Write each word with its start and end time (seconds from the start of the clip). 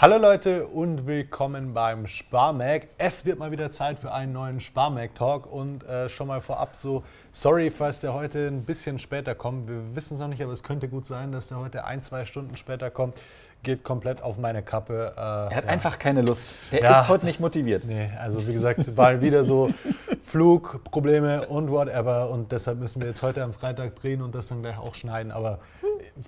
Hallo 0.00 0.16
Leute 0.16 0.68
und 0.68 1.08
willkommen 1.08 1.74
beim 1.74 2.06
Sparmag. 2.06 2.82
Es 2.98 3.24
wird 3.24 3.40
mal 3.40 3.50
wieder 3.50 3.72
Zeit 3.72 3.98
für 3.98 4.12
einen 4.12 4.32
neuen 4.32 4.60
Sparmag-Talk 4.60 5.52
und 5.52 5.82
äh, 5.88 6.08
schon 6.08 6.28
mal 6.28 6.40
vorab 6.40 6.76
so, 6.76 7.02
sorry, 7.32 7.68
falls 7.68 7.98
der 7.98 8.14
heute 8.14 8.46
ein 8.46 8.62
bisschen 8.62 9.00
später 9.00 9.34
kommt. 9.34 9.68
Wir 9.68 9.96
wissen 9.96 10.14
es 10.14 10.20
noch 10.20 10.28
nicht, 10.28 10.40
aber 10.40 10.52
es 10.52 10.62
könnte 10.62 10.88
gut 10.88 11.04
sein, 11.04 11.32
dass 11.32 11.48
der 11.48 11.58
heute 11.58 11.84
ein, 11.84 12.00
zwei 12.04 12.26
Stunden 12.26 12.54
später 12.54 12.92
kommt. 12.92 13.16
Geht 13.64 13.82
komplett 13.82 14.22
auf 14.22 14.38
meine 14.38 14.62
Kappe. 14.62 15.14
Äh, 15.16 15.20
er 15.20 15.56
hat 15.56 15.64
ja. 15.64 15.70
einfach 15.70 15.98
keine 15.98 16.22
Lust. 16.22 16.48
Der 16.70 16.80
ja. 16.80 17.00
ist 17.00 17.08
heute 17.08 17.26
nicht 17.26 17.40
motiviert. 17.40 17.82
Nee, 17.84 18.08
also 18.20 18.46
wie 18.46 18.52
gesagt, 18.52 18.96
war 18.96 19.20
wieder 19.20 19.42
so 19.42 19.68
Flugprobleme 20.22 21.48
und 21.48 21.72
whatever. 21.72 22.30
Und 22.30 22.52
deshalb 22.52 22.78
müssen 22.78 23.02
wir 23.02 23.08
jetzt 23.08 23.22
heute 23.22 23.42
am 23.42 23.52
Freitag 23.52 23.96
drehen 23.96 24.22
und 24.22 24.32
das 24.32 24.46
dann 24.46 24.62
gleich 24.62 24.78
auch 24.78 24.94
schneiden. 24.94 25.32
Aber 25.32 25.58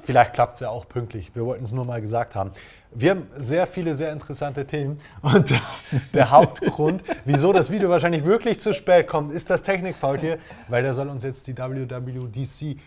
vielleicht 0.03 0.33
klappt 0.33 0.55
es 0.55 0.61
ja 0.61 0.71
auch 0.71 0.89
pünktlich. 0.89 1.37
Wir 1.37 1.45
wollten 1.45 1.63
es 1.63 1.71
nur 1.71 1.85
mal 1.85 2.01
gesagt 2.01 2.35
haben. 2.35 2.51
Wir 2.93 3.11
haben 3.11 3.27
sehr 3.39 3.67
viele, 3.67 3.95
sehr 3.95 4.13
interessante 4.13 4.67
Themen. 4.67 4.99
Und 5.23 5.53
der 6.13 6.31
Hauptgrund, 6.31 7.03
wieso 7.25 7.53
das 7.53 7.71
Video 7.71 7.89
wahrscheinlich 7.89 8.25
wirklich 8.25 8.61
zu 8.61 8.75
spät 8.75 9.07
kommt, 9.07 9.33
ist 9.33 9.49
das 9.49 9.63
Technikfaultier, 9.63 10.39
weil 10.69 10.83
der 10.83 10.95
soll 10.95 11.09
uns 11.09 11.23
jetzt 11.23 11.47
die 11.47 11.57
WWDC 11.57 12.79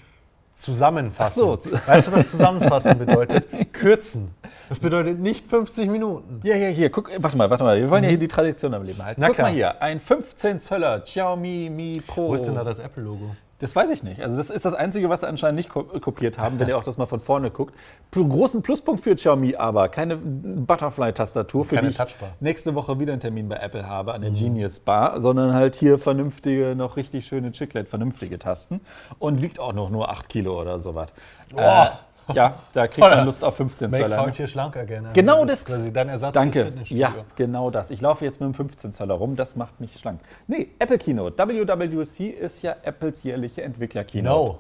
zusammenfassen. 0.58 1.44
Ach 1.46 1.62
so. 1.62 1.72
Weißt 1.86 2.08
du, 2.08 2.12
was 2.12 2.32
zusammenfassen 2.32 2.98
bedeutet? 2.98 3.74
Kürzen. 3.74 4.32
Das 4.70 4.80
bedeutet 4.80 5.20
nicht 5.20 5.48
50 5.48 5.90
Minuten. 5.90 6.42
Ja, 6.44 6.56
ja, 6.56 6.68
hier, 6.68 6.90
guck, 6.90 7.10
warte 7.18 7.38
mal, 7.38 7.50
warte 7.50 7.64
mal. 7.64 7.80
Wir 7.80 7.90
wollen 7.90 8.04
ja 8.04 8.10
hier 8.10 8.20
die 8.20 8.28
Tradition 8.28 8.74
am 8.74 8.84
Leben 8.84 9.04
halten. 9.04 9.22
Na 9.22 9.28
guck 9.28 9.36
klar. 9.38 9.48
mal 9.50 9.54
hier, 9.54 9.82
ein 9.82 10.00
15 10.00 10.60
Zöller 10.60 11.00
Xiaomi 11.02 11.70
Mi 11.70 12.02
Pro. 12.06 12.30
Wo 12.30 12.36
ist 12.36 12.46
denn 12.46 12.56
da 12.56 12.64
das 12.64 12.80
Apple-Logo? 12.80 13.36
Das 13.64 13.74
weiß 13.78 13.92
ich 13.92 14.04
nicht. 14.04 14.22
Also 14.22 14.36
das 14.36 14.50
ist 14.50 14.66
das 14.66 14.74
Einzige, 14.74 15.08
was 15.08 15.22
sie 15.22 15.28
anscheinend 15.30 15.56
nicht 15.56 15.70
kopiert 15.70 16.38
haben, 16.38 16.60
wenn 16.60 16.68
ihr 16.68 16.78
auch 16.78 16.84
das 16.84 16.98
mal 16.98 17.06
von 17.06 17.22
vorne 17.22 17.50
guckt. 17.50 17.74
Großen 18.12 18.62
Pluspunkt 18.62 19.02
für 19.02 19.16
Xiaomi 19.16 19.56
aber, 19.56 19.88
keine 19.88 20.18
Butterfly-Tastatur, 20.18 21.64
für 21.64 21.76
keine 21.76 21.92
die 21.92 21.96
ich 21.96 22.16
nächste 22.42 22.76
Woche 22.76 23.00
wieder 23.00 23.14
einen 23.14 23.22
Termin 23.22 23.48
bei 23.48 23.56
Apple 23.56 23.88
habe, 23.88 24.14
an 24.14 24.20
der 24.20 24.32
mhm. 24.32 24.36
Genius 24.36 24.82
Bar, 24.82 25.22
sondern 25.22 25.54
halt 25.54 25.76
hier 25.76 25.98
vernünftige, 25.98 26.76
noch 26.76 26.98
richtig 26.98 27.26
schöne 27.26 27.54
Chiclet, 27.54 27.88
vernünftige 27.88 28.38
Tasten 28.38 28.82
und 29.18 29.42
wiegt 29.42 29.62
auch 29.62 29.72
noch 29.72 29.90
nur 29.90 30.10
8 30.10 30.28
Kilo 30.28 30.60
oder 30.60 30.78
sowas. 30.78 31.14
Oh. 31.56 31.60
Äh, 31.60 31.86
ja, 32.34 32.56
da 32.74 32.88
kriegt 32.88 33.00
man 33.00 33.26
Lust 33.26 33.44
auf 33.44 33.56
15 33.58 33.90
Make 33.90 34.04
Zöller. 34.04 34.18
Make 34.18 34.38
hier 34.38 34.48
schlanker 34.48 34.86
gerne. 34.86 35.10
Genau 35.14 35.46
das. 35.46 35.64
das 35.64 35.66
quasi 35.66 35.92
dein 35.92 36.10
Ersatz 36.10 36.34
Danke. 36.34 36.72
Ja, 36.86 37.14
genau 37.36 37.70
das. 37.70 37.92
Ich 37.92 38.02
laufe 38.02 38.24
jetzt 38.26 38.40
mit 38.40 38.48
dem 38.48 38.54
15 38.54 38.92
Zöller 38.92 39.16
rum, 39.16 39.36
das 39.36 39.56
macht 39.56 39.80
mich 39.82 40.00
schlank. 40.00 40.22
Nee, 40.48 40.70
Apple 40.80 40.98
Keynote. 40.98 41.38
WWDC 41.38 42.20
ist 42.22 42.62
ja 42.62 42.76
Apples 42.84 43.24
jährliche 43.24 43.64
Entwickler-Keynote. 43.64 44.54
No. 44.54 44.60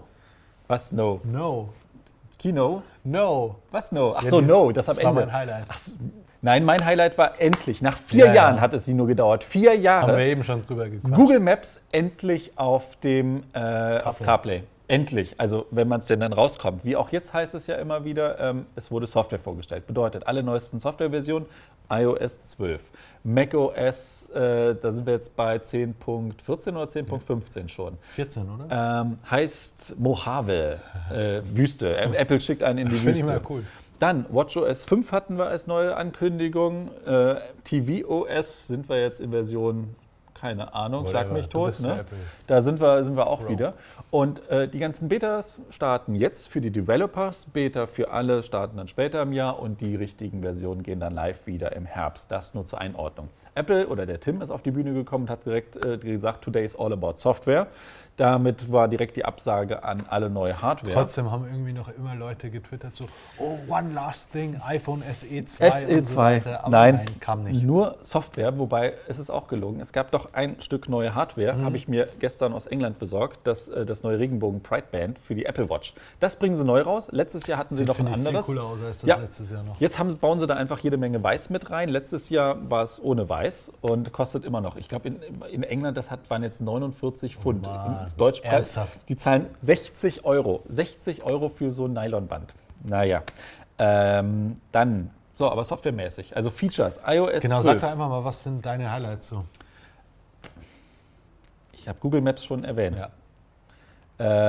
Was 0.68 0.92
no? 0.92 1.22
No. 1.24 1.70
Kino? 2.40 2.84
No. 3.04 3.56
Was 3.72 3.92
no? 3.92 4.16
Ach 4.18 4.24
so, 4.24 4.42
ja, 4.42 4.48
no, 4.48 4.72
das, 4.72 4.88
das 4.88 4.98
am 4.98 5.08
Ende. 5.08 5.22
War 5.22 5.26
mein 5.28 5.34
Highlight. 5.34 5.66
Ach 5.70 5.80
nein, 6.42 6.66
mein 6.66 6.86
Highlight 6.86 7.18
war 7.18 7.40
endlich. 7.40 7.82
Nach 7.82 7.98
vier 7.98 8.26
ja, 8.26 8.34
Jahren 8.34 8.56
ja. 8.58 8.62
hat 8.62 8.74
es 8.74 8.86
sie 8.86 8.94
nur 8.94 9.08
gedauert. 9.08 9.44
Vier 9.46 9.76
Jahre. 9.76 10.08
Haben 10.08 10.18
wir 10.18 10.26
eben 10.26 10.44
schon 10.44 10.66
drüber 10.66 10.90
gequatscht. 10.90 11.16
Google 11.16 11.40
Maps 11.40 11.82
endlich 11.92 12.58
auf 12.58 12.98
dem 12.98 13.44
äh, 13.54 14.00
auf 14.00 14.20
CarPlay. 14.20 14.64
Endlich, 14.88 15.40
also 15.40 15.66
wenn 15.72 15.88
man 15.88 16.02
es 16.02 16.08
denn 16.08 16.20
dann 16.20 16.34
rauskommt. 16.34 16.84
Wie 16.84 16.98
auch 16.98 17.10
jetzt 17.10 17.34
heißt 17.34 17.56
es 17.56 17.68
ja 17.68 17.76
immer 17.76 18.04
wieder, 18.04 18.38
ähm, 18.40 18.66
es 18.76 18.92
wurde 18.92 19.08
Software 19.08 19.40
vorgestellt. 19.40 19.88
Bedeutet, 19.88 20.28
alle 20.28 20.44
neuesten 20.44 20.78
Softwareversionen, 20.78 21.48
iOS 21.90 22.44
12. 22.44 22.82
macOS, 23.24 24.30
äh, 24.32 24.76
da 24.76 24.92
sind 24.92 25.06
wir 25.06 25.14
jetzt 25.14 25.36
bei 25.38 25.56
10.14 25.56 26.70
oder 26.72 26.84
10.15 26.84 27.70
schon. 27.70 27.98
14, 28.10 28.44
oder? 28.50 29.02
Ähm, 29.02 29.18
heißt 29.30 29.96
Mojave, 29.98 30.80
äh, 31.10 31.42
Wüste. 31.54 31.96
Apple 32.14 32.42
schickt 32.42 32.62
einen 32.62 32.80
in 32.80 32.88
die 32.90 32.94
Wüste. 32.96 33.04
Finde 33.06 33.20
ich 33.20 33.26
mal 33.26 33.42
cool. 33.50 33.64
Dann 34.00 34.26
WatchOS 34.30 34.84
5 34.84 35.14
hatten 35.14 35.38
wir 35.38 35.46
als 35.46 35.66
neue 35.66 35.96
Ankündigung. 35.96 36.90
Äh, 37.06 37.36
tvOS 37.64 38.68
sind 38.68 38.90
wir 38.90 39.00
jetzt 39.00 39.22
in 39.22 39.32
Version 39.32 39.96
keine 40.44 40.74
Ahnung, 40.74 41.08
schlag 41.08 41.32
mich 41.32 41.48
tot. 41.48 41.80
Ne? 41.80 42.04
Da 42.48 42.60
sind 42.60 42.82
wir, 42.82 43.06
sind 43.06 43.16
wir 43.16 43.28
auch 43.28 43.44
Bro. 43.44 43.50
wieder. 43.50 43.74
Und 44.12 44.46
äh, 44.50 44.68
die 44.68 44.80
ganzen 44.80 45.08
Betas 45.08 45.62
starten 45.70 46.16
jetzt 46.16 46.50
für 46.50 46.60
die 46.60 46.70
Developers, 46.70 47.46
Beta 47.46 47.88
für 47.88 48.12
alle 48.12 48.44
starten 48.44 48.76
dann 48.76 48.90
später 48.90 49.22
im 49.22 49.32
Jahr 49.32 49.58
und 49.62 49.80
die 49.80 49.96
richtigen 49.96 50.42
Versionen 50.42 50.84
gehen 50.84 51.00
dann 51.00 51.14
live 51.14 51.48
wieder 51.48 51.74
im 51.78 51.86
Herbst. 51.86 52.30
Das 52.30 52.54
nur 52.54 52.66
zur 52.66 52.82
Einordnung. 52.82 53.30
Apple 53.56 53.88
oder 53.88 54.06
der 54.06 54.20
Tim 54.20 54.42
ist 54.42 54.50
auf 54.50 54.62
die 54.64 54.72
Bühne 54.72 54.94
gekommen 54.94 55.26
und 55.26 55.30
hat 55.30 55.46
direkt 55.46 55.78
äh, 55.86 55.98
gesagt, 55.98 56.44
today 56.44 56.66
is 56.66 56.76
all 56.76 56.92
about 56.92 57.14
software. 57.16 57.68
Damit 58.18 58.72
war 58.72 58.88
direkt 58.88 59.16
die 59.16 59.26
Absage 59.26 59.84
an 59.84 60.04
alle 60.08 60.30
neue 60.30 60.62
Hardware. 60.62 60.94
Trotzdem 60.94 61.32
haben 61.32 61.46
irgendwie 61.46 61.74
noch 61.74 61.90
immer 61.90 62.14
Leute 62.14 62.52
getwittert 62.52 62.96
so, 62.96 63.06
oh, 63.40 63.58
one 63.68 63.92
last 63.94 64.32
thing, 64.32 64.62
iPhone 64.68 65.02
SE 65.14 65.46
2 65.46 65.72
SE 65.72 66.04
2, 66.04 66.42
so 66.42 66.50
nein, 66.70 66.96
nein, 66.96 67.06
kam 67.20 67.44
nicht. 67.44 67.64
Nur 67.64 67.98
Software, 68.04 68.58
wobei 68.60 68.94
es 69.08 69.18
ist 69.18 69.30
auch 69.32 69.48
gelungen. 69.48 69.80
Es 69.80 69.94
gab 69.94 70.12
doch 70.12 70.34
ein 70.34 70.62
Stück 70.62 70.90
neue 70.90 71.16
Hardware, 71.16 71.54
mhm. 71.54 71.66
habe 71.66 71.78
ich 71.78 71.88
mir 71.88 72.08
gestern 72.20 72.54
aus 72.54 72.68
England 72.68 73.00
besorgt, 73.00 73.40
das, 73.46 73.70
äh, 73.70 73.86
das 73.86 74.04
neue 74.04 74.20
Regenbogen 74.20 74.62
Pride 74.62 74.88
Band 74.92 75.18
für 75.18 75.34
die 75.34 75.46
Apple 75.46 75.70
Watch. 75.70 75.94
Das 76.20 76.36
bringen 76.36 76.56
sie 76.56 76.64
neu 76.64 76.82
raus. 76.82 77.08
Letztes 77.12 77.48
Jahr 77.48 77.58
hatten 77.58 77.74
Sieht, 77.76 77.88
sie 77.88 77.92
noch 77.92 78.00
ein 78.00 78.08
anderes. 78.08 78.46
Viel 78.46 78.56
cooler 78.56 78.68
aus 78.68 78.80
als 78.82 79.00
das 79.00 79.08
ja. 79.08 79.16
letztes 79.18 79.50
Jahr 79.50 79.64
noch. 79.64 79.80
Jetzt 79.80 79.98
haben, 79.98 80.16
bauen 80.18 80.40
sie 80.40 80.46
da 80.46 80.56
einfach 80.56 80.80
jede 80.80 80.98
Menge 80.98 81.24
Weiß 81.24 81.50
mit 81.50 81.72
rein. 81.72 81.90
Letztes 81.90 82.30
Jahr 82.30 82.58
war 82.70 82.84
es 82.84 83.02
ohne 83.02 83.28
Weiß 83.28 83.72
und 83.82 84.12
kostet 84.12 84.46
immer 84.46 84.62
noch. 84.62 84.76
Ich 84.76 84.88
glaube, 84.88 85.08
in, 85.08 85.20
in, 85.52 85.64
England, 85.64 85.98
das 85.98 86.12
hat, 86.12 86.30
waren 86.30 86.44
jetzt 86.44 86.62
49 86.62 87.38
Pfund. 87.38 87.68
Oh 87.68 88.03
Deutschpreis. 88.16 88.80
Die 89.08 89.16
zahlen 89.16 89.48
60 89.62 90.26
Euro. 90.26 90.64
60 90.68 91.24
Euro 91.24 91.50
für 91.50 91.72
so 91.72 91.86
ein 91.86 91.94
Nylonband. 91.94 92.54
Naja. 92.84 93.24
Ähm, 93.80 94.56
dann, 94.72 95.10
so, 95.36 95.50
aber 95.50 95.64
softwaremäßig. 95.64 96.36
Also 96.36 96.50
Features, 96.50 97.00
iOS 97.06 97.42
Genau, 97.42 97.62
12. 97.62 97.66
sag 97.66 97.82
da 97.82 97.92
einfach 97.94 98.10
mal, 98.10 98.24
was 98.24 98.44
sind 98.44 98.66
deine 98.66 98.92
Highlights 98.92 99.28
so? 99.28 99.46
Ich 101.74 101.88
habe 101.88 102.00
Google 102.00 102.22
Maps 102.22 102.46
schon 102.46 102.64
erwähnt. 102.64 103.00
Ja. 103.00 103.10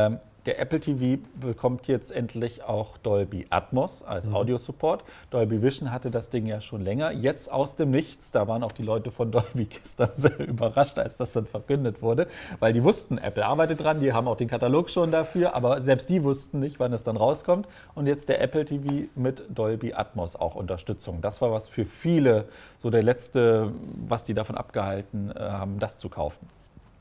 Ähm, 0.07 0.19
der 0.47 0.59
Apple 0.61 0.81
TV 0.81 1.23
bekommt 1.41 1.89
jetzt 1.89 2.13
endlich 2.13 2.65
auch 2.65 2.99
Dolby 2.99 3.47
Atmos 3.51 4.03
als 4.03 4.29
mhm. 4.29 4.37
Audiosupport. 4.37 5.05
Dolby 5.31 5.63
Vision 5.63 5.91
hatte 5.91 6.11
das 6.11 6.29
Ding 6.29 6.47
ja 6.47 6.61
schon 6.61 6.83
länger. 6.83 7.13
Jetzt 7.13 7.51
aus 7.51 7.77
dem 7.77 7.91
Nichts, 7.91 8.31
da 8.31 8.47
waren 8.47 8.63
auch 8.63 8.73
die 8.73 8.83
Leute 8.83 9.11
von 9.11 9.31
Dolby 9.33 9.67
gestern 9.67 10.11
sehr 10.15 10.39
überrascht, 10.41 10.99
als 10.99 11.17
das 11.17 11.33
dann 11.33 11.47
verkündet 11.47 12.03
wurde, 12.03 12.27
weil 12.59 12.73
die 12.73 12.83
wussten, 12.83 13.19
Apple 13.19 13.45
arbeitet 13.45 13.83
dran, 13.83 14.01
die 14.01 14.13
haben 14.13 14.29
auch 14.29 14.37
den 14.37 14.49
Katalog 14.49 14.91
schon 14.91 15.11
dafür, 15.11 15.55
aber 15.55 15.81
selbst 15.81 16.11
die 16.11 16.23
wussten 16.23 16.61
nicht, 16.61 16.79
wann 16.79 16.93
es 16.93 17.03
dann 17.03 17.17
rauskommt. 17.17 17.67
Und 17.95 18.07
jetzt 18.07 18.29
der 18.29 18.41
Apple 18.41 18.65
TV 18.65 19.07
mit 19.15 19.45
Dolby 19.49 19.95
Atmos 19.95 20.37
auch 20.37 20.55
Unterstützung. 20.55 21.21
Das 21.21 21.41
war 21.41 21.53
was 21.53 21.69
für 21.69 21.85
viele, 21.85 22.47
so 22.79 22.91
der 22.91 23.03
letzte, 23.03 23.73
was 24.07 24.25
die 24.25 24.35
davon 24.35 24.57
abgehalten 24.57 25.31
äh, 25.31 25.39
haben, 25.39 25.79
das 25.79 25.99
zu 25.99 26.09
kaufen. 26.09 26.49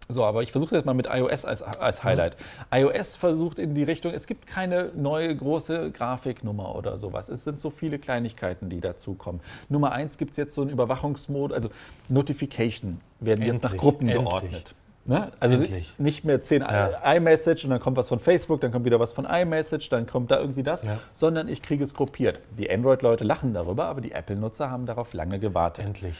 So, 0.09 0.23
aber 0.25 0.43
ich 0.43 0.51
versuche 0.51 0.75
jetzt 0.75 0.85
mal 0.85 0.93
mit 0.93 1.07
iOS 1.09 1.45
als, 1.45 1.61
als 1.61 2.03
Highlight. 2.03 2.37
Mhm. 2.71 2.77
iOS 2.79 3.15
versucht 3.15 3.59
in 3.59 3.73
die 3.73 3.83
Richtung, 3.83 4.13
es 4.13 4.27
gibt 4.27 4.47
keine 4.47 4.91
neue 4.95 5.35
große 5.35 5.91
Grafiknummer 5.91 6.75
oder 6.75 6.97
sowas. 6.97 7.29
Es 7.29 7.43
sind 7.43 7.59
so 7.59 7.69
viele 7.69 7.99
Kleinigkeiten, 7.99 8.69
die 8.69 8.81
dazukommen. 8.81 9.41
Nummer 9.69 9.91
eins 9.93 10.17
gibt 10.17 10.31
es 10.31 10.37
jetzt 10.37 10.53
so 10.53 10.61
einen 10.61 10.71
Überwachungsmodus, 10.71 11.55
also 11.55 11.69
Notification 12.09 12.99
werden 13.19 13.41
endlich, 13.41 13.53
jetzt 13.53 13.63
nach 13.63 13.77
Gruppen 13.77 14.09
endlich. 14.09 14.27
geordnet. 14.27 14.75
Ne? 15.05 15.31
Also 15.39 15.55
endlich. 15.55 15.93
nicht 15.97 16.23
mehr 16.23 16.41
10 16.41 16.61
ja. 16.61 17.13
iMessage 17.15 17.65
und 17.65 17.71
dann 17.71 17.79
kommt 17.79 17.97
was 17.97 18.07
von 18.07 18.19
Facebook, 18.19 18.61
dann 18.61 18.71
kommt 18.71 18.85
wieder 18.85 18.99
was 18.99 19.11
von 19.11 19.25
iMessage, 19.25 19.89
dann 19.89 20.07
kommt 20.07 20.31
da 20.31 20.39
irgendwie 20.39 20.63
das, 20.63 20.83
ja. 20.83 20.99
sondern 21.11 21.49
ich 21.49 21.61
kriege 21.61 21.83
es 21.83 21.93
gruppiert. 21.93 22.39
Die 22.57 22.69
Android-Leute 22.69 23.23
lachen 23.23 23.53
darüber, 23.53 23.85
aber 23.85 24.01
die 24.01 24.11
Apple-Nutzer 24.11 24.69
haben 24.69 24.85
darauf 24.85 25.13
lange 25.13 25.39
gewartet. 25.39 25.85
Endlich 25.85 26.15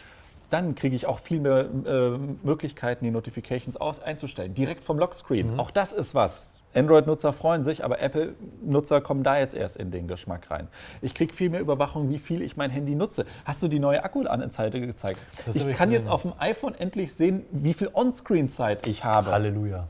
dann 0.53 0.75
kriege 0.75 0.95
ich 0.95 1.07
auch 1.07 1.19
viel 1.19 1.39
mehr 1.39 1.65
äh, 1.85 2.17
Möglichkeiten, 2.43 3.03
die 3.03 3.11
Notifications 3.11 3.75
aus 3.75 3.99
einzustellen. 3.99 4.53
Direkt 4.53 4.83
vom 4.83 4.99
Lockscreen. 4.99 5.53
Mhm. 5.53 5.59
Auch 5.59 5.71
das 5.71 5.93
ist 5.93 6.13
was. 6.13 6.61
Android-Nutzer 6.75 7.33
freuen 7.33 7.63
sich, 7.63 7.83
aber 7.83 8.01
Apple-Nutzer 8.01 9.01
kommen 9.01 9.23
da 9.23 9.37
jetzt 9.37 9.53
erst 9.53 9.77
in 9.77 9.91
den 9.91 10.07
Geschmack 10.07 10.49
rein. 10.49 10.67
Ich 11.01 11.13
kriege 11.13 11.33
viel 11.33 11.49
mehr 11.49 11.59
Überwachung, 11.59 12.09
wie 12.09 12.19
viel 12.19 12.41
ich 12.41 12.57
mein 12.57 12.69
Handy 12.69 12.95
nutze. 12.95 13.25
Hast 13.45 13.61
du 13.63 13.67
die 13.67 13.79
neue 13.79 14.03
Akku-Anzeige 14.03 14.81
gezeigt? 14.81 15.19
Das 15.45 15.55
ich 15.55 15.75
kann 15.75 15.91
jetzt 15.91 16.07
auf 16.07 16.23
dem 16.23 16.33
iPhone 16.39 16.75
endlich 16.75 17.13
sehen, 17.13 17.45
wie 17.51 17.73
viel 17.73 17.89
On-Screen-Zeit 17.93 18.87
ich 18.87 19.03
habe. 19.03 19.31
Halleluja. 19.31 19.87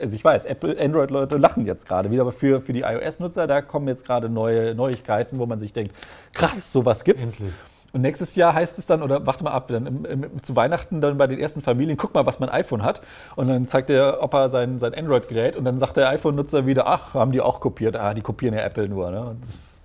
also 0.00 0.14
ich 0.14 0.24
weiß, 0.24 0.44
Apple, 0.44 0.78
Android-Leute 0.78 1.36
lachen 1.36 1.66
jetzt 1.66 1.86
gerade 1.86 2.10
wieder, 2.10 2.22
aber 2.22 2.32
für, 2.32 2.60
für 2.60 2.72
die 2.72 2.82
iOS-Nutzer, 2.82 3.46
da 3.46 3.62
kommen 3.62 3.88
jetzt 3.88 4.04
gerade 4.04 4.28
neue 4.28 4.74
Neuigkeiten, 4.74 5.38
wo 5.38 5.46
man 5.46 5.58
sich 5.58 5.72
denkt, 5.72 5.94
krass, 6.32 6.70
sowas 6.72 7.04
gibt's. 7.04 7.40
Endlich. 7.40 7.54
Und 7.92 8.02
nächstes 8.02 8.34
Jahr 8.36 8.54
heißt 8.54 8.78
es 8.78 8.86
dann, 8.86 9.02
oder 9.02 9.26
warte 9.26 9.44
mal 9.44 9.52
ab, 9.52 9.68
dann 9.68 9.86
im, 9.86 10.04
im, 10.04 10.42
zu 10.42 10.54
Weihnachten 10.56 11.00
dann 11.00 11.16
bei 11.16 11.26
den 11.26 11.38
ersten 11.38 11.60
Familien, 11.60 11.96
guck 11.96 12.14
mal, 12.14 12.26
was 12.26 12.40
mein 12.40 12.48
iPhone 12.48 12.82
hat. 12.82 13.00
Und 13.36 13.48
dann 13.48 13.68
zeigt 13.68 13.88
der 13.88 14.22
Opa 14.22 14.48
sein, 14.48 14.78
sein 14.78 14.94
Android-Gerät 14.94 15.56
und 15.56 15.64
dann 15.64 15.78
sagt 15.78 15.96
der 15.96 16.08
iPhone-Nutzer 16.10 16.66
wieder, 16.66 16.86
ach, 16.86 17.14
haben 17.14 17.32
die 17.32 17.40
auch 17.40 17.60
kopiert. 17.60 17.96
Ah, 17.96 18.14
die 18.14 18.22
kopieren 18.22 18.54
ja 18.54 18.62
Apple 18.62 18.88
nur. 18.88 19.10
Ne? 19.10 19.36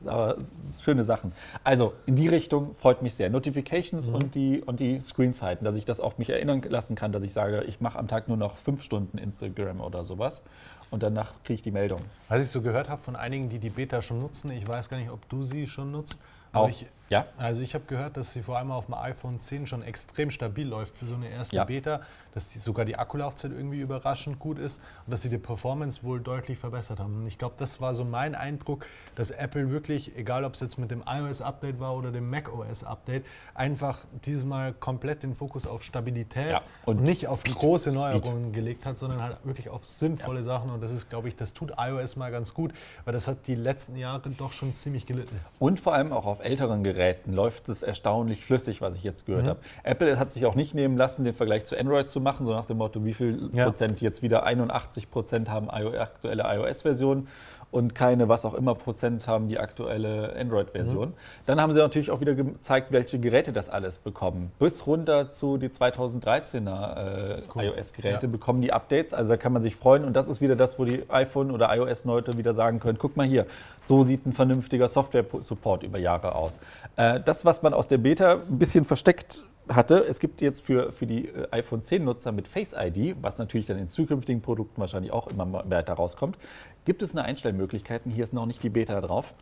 Aber 0.06 0.38
schöne 0.82 1.04
Sachen. 1.04 1.32
Also 1.64 1.94
in 2.06 2.16
die 2.16 2.28
Richtung 2.28 2.76
freut 2.78 3.02
mich 3.02 3.14
sehr. 3.14 3.30
Notifications 3.30 4.10
mhm. 4.10 4.16
und 4.16 4.36
die, 4.36 4.62
und 4.62 4.80
die 4.80 5.00
Screenzeiten, 5.00 5.64
dass 5.64 5.76
ich 5.76 5.86
das 5.86 6.00
auch 6.00 6.18
mich 6.18 6.30
erinnern 6.30 6.62
lassen 6.68 6.96
kann, 6.96 7.12
dass 7.12 7.24
ich 7.24 7.34
sage, 7.34 7.64
ich 7.68 7.82
mache 7.82 8.00
am 8.00 8.08
Tag 8.08 8.28
nur 8.28 8.38
noch 8.38 8.58
fünf 8.58 8.84
Stunden 8.84 9.18
Instagram 9.18 9.80
oder 9.80 10.04
sowas 10.04 10.44
und 10.90 11.04
danach 11.04 11.34
kriege 11.44 11.56
ich 11.56 11.62
die 11.62 11.72
Meldung. 11.72 12.02
Was 12.30 12.44
ich 12.44 12.50
so 12.50 12.62
gehört 12.62 12.90
habe 12.90 13.02
von 13.02 13.16
einigen, 13.16 13.50
die 13.50 13.60
die 13.60 13.70
Beta 13.70 14.02
schon 14.02 14.20
nutzen, 14.20 14.52
ich 14.52 14.68
weiß 14.68 14.90
gar 14.90 14.98
nicht, 14.98 15.12
ob 15.12 15.28
du 15.30 15.44
sie 15.44 15.68
schon 15.68 15.92
nutzt, 15.92 16.20
aber 16.52 16.70
ich 16.70 16.88
Ja. 17.12 17.26
Also 17.38 17.60
ich 17.60 17.74
habe 17.74 17.84
gehört, 17.88 18.16
dass 18.16 18.32
sie 18.32 18.42
vor 18.42 18.58
allem 18.58 18.72
auf 18.72 18.86
dem 18.86 18.94
iPhone 18.94 19.42
10 19.42 19.68
schon 19.68 19.84
extrem 19.84 20.32
stabil 20.32 20.66
läuft 20.66 20.96
für 20.96 21.06
so 21.06 21.16
eine 21.16 21.28
erste 21.28 21.58
ja. 21.58 21.66
Beta, 21.66 22.00
dass 22.34 22.48
die, 22.48 22.60
sogar 22.60 22.86
die 22.86 22.96
Akkulaufzeit 22.96 23.52
irgendwie 23.52 23.82
überraschend 23.82 24.40
gut 24.40 24.58
ist 24.58 24.80
und 25.06 25.12
dass 25.12 25.22
sie 25.22 25.28
die 25.28 25.38
Performance 25.38 26.04
wohl 26.04 26.22
deutlich 26.22 26.58
verbessert 26.58 27.00
haben. 27.00 27.18
Und 27.18 27.28
ich 27.28 27.38
glaube, 27.38 27.56
das 27.58 27.82
war 27.82 27.94
so 27.94 28.06
mein 28.06 28.34
Eindruck, 28.34 28.86
dass 29.16 29.30
Apple 29.30 29.72
wirklich, 29.72 30.16
egal 30.16 30.46
ob 30.46 30.54
es 30.54 30.62
jetzt 30.62 30.78
mit 30.78 30.90
dem 30.90 31.04
iOS-Update 31.06 31.82
war 31.82 31.98
oder 31.98 32.14
dem 32.14 32.30
macOS-Update, 32.30 33.26
einfach 33.56 34.00
dieses 34.24 34.46
Mal 34.46 34.72
komplett 34.72 35.24
den 35.24 35.36
Fokus 35.36 35.68
auf 35.68 35.84
Stabilität 35.84 36.52
ja. 36.52 36.62
und, 36.86 37.00
und, 37.00 37.04
nicht 37.04 37.28
auf 37.28 37.40
Speed. 37.40 37.56
große 37.56 37.92
Neuerungen 37.92 38.44
Speed. 38.44 38.54
gelegt 38.54 38.86
hat, 38.86 38.98
sondern 38.98 39.22
halt 39.22 39.38
wirklich 39.44 39.68
auf 39.68 39.84
sinnvolle 39.84 40.40
ja. 40.40 40.44
Sachen. 40.44 40.70
Und 40.70 40.82
das 40.82 40.92
ist, 40.92 41.10
glaube 41.10 41.28
ich, 41.28 41.36
das 41.36 41.54
tut 41.54 41.74
iOS 41.78 42.16
mal 42.16 42.32
ganz 42.32 42.54
gut, 42.54 42.72
weil 43.04 43.12
das 43.14 43.28
hat 43.28 43.48
die 43.48 43.56
letzten 43.56 43.98
Jahre 43.98 44.30
doch 44.30 44.54
schon 44.54 44.74
ziemlich 44.74 45.06
gelitten. 45.06 45.38
Und 45.60 45.82
vor 45.82 45.94
allem 45.94 46.14
auch 46.14 46.26
auf 46.26 46.40
älteren 46.40 46.86
Geräten 46.86 47.01
Geräten 47.02 47.34
läuft 47.34 47.68
es 47.70 47.82
erstaunlich 47.82 48.46
flüssig, 48.46 48.80
was 48.80 48.94
ich 48.94 49.04
jetzt 49.04 49.26
gehört 49.26 49.46
mhm. 49.46 49.50
habe. 49.50 49.60
Apple 49.82 50.20
hat 50.20 50.30
sich 50.30 50.46
auch 50.46 50.54
nicht 50.54 50.76
nehmen 50.76 50.98
lassen, 50.98 51.24
den 51.24 51.34
Vergleich 51.34 51.66
zu 51.66 51.76
Android 51.76 52.08
zu 52.08 52.22
machen, 52.22 52.46
so 52.46 52.54
nach 52.54 52.68
dem 52.68 52.78
Motto, 52.78 53.04
wie 53.04 53.14
viel 53.14 53.50
ja. 53.54 53.66
Prozent 53.66 54.02
jetzt 54.02 54.22
wieder 54.22 54.44
81 54.44 55.10
Prozent 55.10 55.50
haben 55.50 55.72
aktuelle 55.72 56.44
iOS-Versionen 56.44 57.28
und 57.72 57.96
keine, 57.96 58.28
was 58.28 58.44
auch 58.46 58.54
immer 58.54 58.76
Prozent 58.76 59.28
haben 59.28 59.48
die 59.48 59.58
aktuelle 59.58 60.36
Android-Version. 60.38 61.10
Mhm. 61.10 61.14
Dann 61.46 61.62
haben 61.62 61.72
sie 61.72 61.80
natürlich 61.80 62.12
auch 62.12 62.20
wieder 62.20 62.36
gezeigt, 62.36 62.92
welche 62.92 63.18
Geräte 63.18 63.54
das 63.54 63.70
alles 63.70 63.98
bekommen. 63.98 64.52
Bis 64.60 64.86
runter 64.86 65.32
zu 65.32 65.58
die 65.58 65.70
2013er 65.70 67.38
äh, 67.38 67.42
cool. 67.56 67.64
iOS-Geräte 67.64 68.26
ja. 68.26 68.32
bekommen 68.32 68.62
die 68.62 68.74
Updates. 68.74 69.14
Also 69.14 69.30
da 69.30 69.38
kann 69.38 69.54
man 69.54 69.62
sich 69.62 69.76
freuen 69.78 70.04
und 70.04 70.14
das 70.14 70.28
ist 70.28 70.42
wieder 70.42 70.58
das, 70.58 70.78
wo 70.78 70.86
die 70.86 71.04
iPhone 71.10 71.52
oder 71.52 71.74
iOS-Leute 71.74 72.38
wieder 72.38 72.54
sagen 72.54 72.80
können, 72.82 72.98
guck 73.00 73.16
mal 73.16 73.26
hier, 73.26 73.46
so 73.80 74.04
sieht 74.04 74.26
ein 74.26 74.34
vernünftiger 74.34 74.90
Software-Support 74.90 75.84
über 75.84 75.98
Jahre 75.98 76.36
aus. 76.36 76.60
Äh, 76.98 77.22
das, 77.22 77.46
was 77.46 77.62
man 77.62 77.74
aus 77.74 77.88
der 77.88 78.00
Beta 78.00 78.34
ein 78.34 78.60
bisschen 78.60 78.84
versteckt 78.84 79.44
hatte. 79.76 80.04
Es 80.04 80.20
gibt 80.20 80.42
jetzt 80.42 80.62
für, 80.62 80.92
für 80.92 81.06
die 81.06 81.28
äh, 81.28 81.48
iPhone 81.52 81.82
10-Nutzer 81.82 82.32
mit 82.32 82.48
Face 82.48 82.76
ID, 82.78 83.18
was 83.22 83.38
natürlich 83.38 83.66
dann 83.66 83.78
in 83.78 83.88
zukünftigen 83.88 84.42
Produkten 84.42 84.80
wahrscheinlich 84.80 85.12
auch 85.12 85.28
immer 85.28 85.70
weiter 85.70 85.94
rauskommt, 85.94 86.38
gibt 86.86 87.02
es 87.04 87.12
eine 87.12 87.24
Einstellmöglichkeit. 87.24 88.04
Hier 88.06 88.24
ist 88.24 88.34
noch 88.34 88.46
nicht 88.46 88.64
die 88.64 88.70
Beta 88.70 89.00
drauf. 89.02 89.34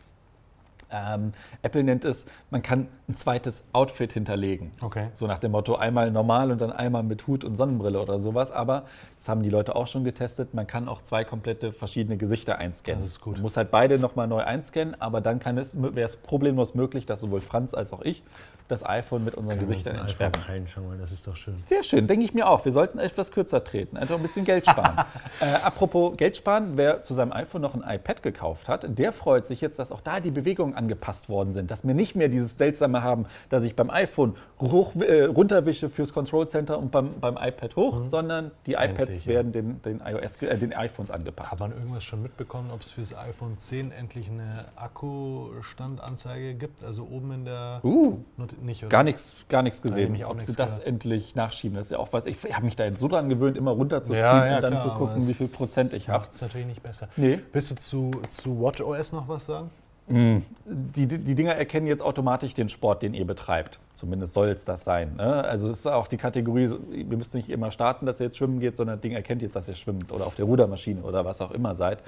Ähm, 0.92 1.34
Apple 1.62 1.84
nennt 1.84 2.06
es, 2.06 2.26
man 2.50 2.62
kann 2.62 2.88
ein 3.08 3.16
zweites 3.16 3.64
Outfit 3.74 4.14
hinterlegen. 4.14 4.72
Okay. 4.82 5.10
So 5.14 5.28
nach 5.28 5.40
dem 5.40 5.52
Motto, 5.52 5.76
einmal 5.76 6.10
normal 6.12 6.52
und 6.52 6.62
dann 6.62 6.72
einmal 6.72 7.04
mit 7.04 7.28
Hut 7.28 7.44
und 7.44 7.56
Sonnenbrille 7.56 8.02
oder 8.02 8.20
sowas. 8.20 8.52
Aber 8.52 8.86
das 9.18 9.30
haben 9.30 9.44
die 9.44 9.50
Leute 9.50 9.76
auch 9.76 9.88
schon 9.88 10.04
getestet. 10.04 10.54
Man 10.54 10.68
kann 10.68 10.88
auch 10.88 11.04
zwei 11.04 11.24
komplette 11.24 11.74
verschiedene 11.74 12.18
Gesichter 12.18 12.58
einscannen. 12.58 13.02
Das 13.02 13.10
ist 13.10 13.22
gut. 13.22 13.36
Man 13.36 13.44
muss 13.44 13.58
halt 13.58 13.72
beide 13.72 14.00
nochmal 14.00 14.28
neu 14.28 14.44
einscannen, 14.44 15.00
aber 15.00 15.22
dann 15.22 15.40
wäre 15.44 16.02
es 16.02 16.18
problemlos 16.18 16.74
möglich, 16.74 17.06
dass 17.06 17.22
sowohl 17.22 17.42
Franz 17.42 17.74
als 17.74 17.94
auch 17.94 18.02
ich 18.02 18.24
das 18.70 18.86
iPhone 18.86 19.24
mit 19.24 19.36
unseren 19.36 19.60
Gesichtern 19.60 19.98
entsperren. 19.98 20.32
reinschauen, 20.48 21.00
das 21.00 21.12
ist 21.12 21.26
doch 21.28 21.36
schön. 21.36 21.56
Sehr 21.66 21.84
schön, 21.84 22.08
denke 22.08 22.24
ich 22.24 22.34
mir 22.34 22.48
auch. 22.48 22.64
Wir 22.64 22.72
sollten 22.72 23.00
etwas 23.00 23.32
kürzer 23.32 23.64
treten, 23.64 23.98
einfach 23.98 24.16
ein 24.16 24.22
bisschen 24.22 24.46
Geld 24.46 24.68
sparen. 24.68 25.06
äh, 25.42 25.46
apropos 25.64 26.16
Geld 26.16 26.38
sparen, 26.38 26.74
wer 26.76 27.02
zu 27.02 27.16
seinem 27.16 27.34
iPhone 27.34 27.62
noch 27.62 27.74
ein 27.74 27.84
iPad 27.84 28.22
gekauft 28.22 28.70
hat, 28.70 28.86
der 28.98 29.12
freut 29.12 29.48
sich 29.48 29.60
jetzt, 29.60 29.80
dass 29.80 29.92
auch 29.92 30.02
da 30.02 30.20
die 30.20 30.30
Bewegungen 30.30 30.76
angepasst 30.76 31.30
worden 31.30 31.52
sind. 31.52 31.72
Dass 31.72 31.86
wir 31.86 31.96
nicht 31.96 32.16
mehr 32.16 32.30
dieses 32.30 32.58
Seltsame 32.58 33.02
haben, 33.02 33.26
dass 33.50 33.64
ich 33.64 33.76
beim 33.76 33.90
iPhone 33.90 34.36
hoch, 34.60 34.96
äh, 34.96 35.24
runterwische 35.24 35.90
fürs 35.90 36.14
Control 36.14 36.48
Center 36.48 36.78
und 36.78 36.92
beim, 36.92 37.20
beim 37.20 37.38
iPad 37.38 37.76
hoch, 37.76 38.00
mhm. 38.00 38.06
sondern 38.06 38.52
die 38.68 38.74
iPads 38.74 39.00
endlich, 39.00 39.28
werden 39.28 39.48
ja. 39.48 39.62
den, 39.62 39.82
den, 39.82 40.02
iOS, 40.06 40.36
äh, 40.44 40.58
den 40.58 40.74
iPhones 40.74 41.10
angepasst. 41.10 41.54
Hat 41.54 41.60
man 41.60 41.72
irgendwas 41.72 42.04
schon 42.04 42.22
mitbekommen, 42.22 42.70
ob 42.70 42.82
es 42.82 42.92
fürs 42.92 43.16
iPhone 43.16 43.58
10 43.58 43.92
endlich 43.92 44.30
eine 44.30 44.66
Akkustandanzeige 44.76 46.54
gibt? 46.54 46.84
Also 46.84 47.08
oben 47.10 47.32
in 47.32 47.46
der 47.46 47.82
uh 47.84 48.20
nicht, 48.64 48.84
oder? 48.84 48.90
Gar 48.90 49.04
nichts, 49.04 49.36
gar 49.48 49.64
nichts 49.64 49.82
gesehen. 49.82 50.14
Nein, 50.14 50.26
Ob 50.26 50.42
sie 50.42 50.56
das 50.56 50.72
gehört. 50.72 50.88
endlich 50.88 51.36
nachschieben, 51.36 51.76
das 51.76 51.88
ist 51.88 51.92
ja 51.92 52.00
auch 52.00 52.12
was. 52.12 52.26
Ich 52.26 52.38
habe 52.54 52.66
mich 52.66 52.76
da 52.76 52.86
jetzt 52.86 53.00
so 53.00 53.08
dran 53.08 53.30
gewöhnt, 53.30 53.58
immer 53.58 53.72
runterzuziehen 53.72 54.20
ja, 54.20 54.46
ja, 54.46 54.56
und 54.58 54.62
dann 54.64 54.74
klar, 54.74 54.84
zu 54.84 54.90
gucken, 54.90 55.28
wie 55.28 55.34
viel 55.34 55.48
Prozent 55.48 55.94
ich 55.94 56.10
habe. 56.10 56.26
Macht 56.26 56.36
es 56.36 56.42
natürlich 56.42 56.68
nicht 56.68 56.84
besser. 56.84 57.10
Nee. 57.16 57.40
Willst 57.52 57.72
du 57.72 57.76
zu, 57.76 58.12
zu 58.30 58.62
WatchOS 58.62 59.14
noch 59.14 59.28
was 59.28 59.46
sagen? 59.46 59.70
Mm. 60.10 60.38
Die, 60.66 61.08
die 61.08 61.36
Dinger 61.36 61.54
erkennen 61.54 61.88
jetzt 61.88 62.02
automatisch 62.02 62.54
den 62.54 62.70
Sport, 62.70 63.02
den 63.02 63.14
ihr 63.14 63.26
betreibt. 63.26 63.80
Zumindest 63.94 64.34
soll 64.34 64.50
es 64.50 64.66
das 64.66 64.84
sein. 64.84 65.16
Ne? 65.18 65.44
Also 65.44 65.68
es 65.68 65.80
ist 65.80 65.88
auch 65.88 66.08
die 66.08 66.18
Kategorie, 66.18 66.70
ihr 66.92 67.06
müsst 67.06 67.34
nicht 67.34 67.50
immer 67.50 67.72
starten, 67.72 68.06
dass 68.06 68.20
ihr 68.20 68.28
jetzt 68.28 68.38
schwimmen 68.38 68.60
geht, 68.60 68.76
sondern 68.78 68.98
das 68.98 69.02
Ding 69.02 69.14
erkennt 69.14 69.42
jetzt, 69.42 69.56
dass 69.56 69.68
ihr 69.68 69.76
schwimmt 69.76 70.12
oder 70.12 70.26
auf 70.28 70.36
der 70.36 70.46
Rudermaschine 70.46 71.02
oder 71.02 71.26
was 71.26 71.42
auch 71.42 71.52
immer 71.52 71.76
seid. 71.76 72.00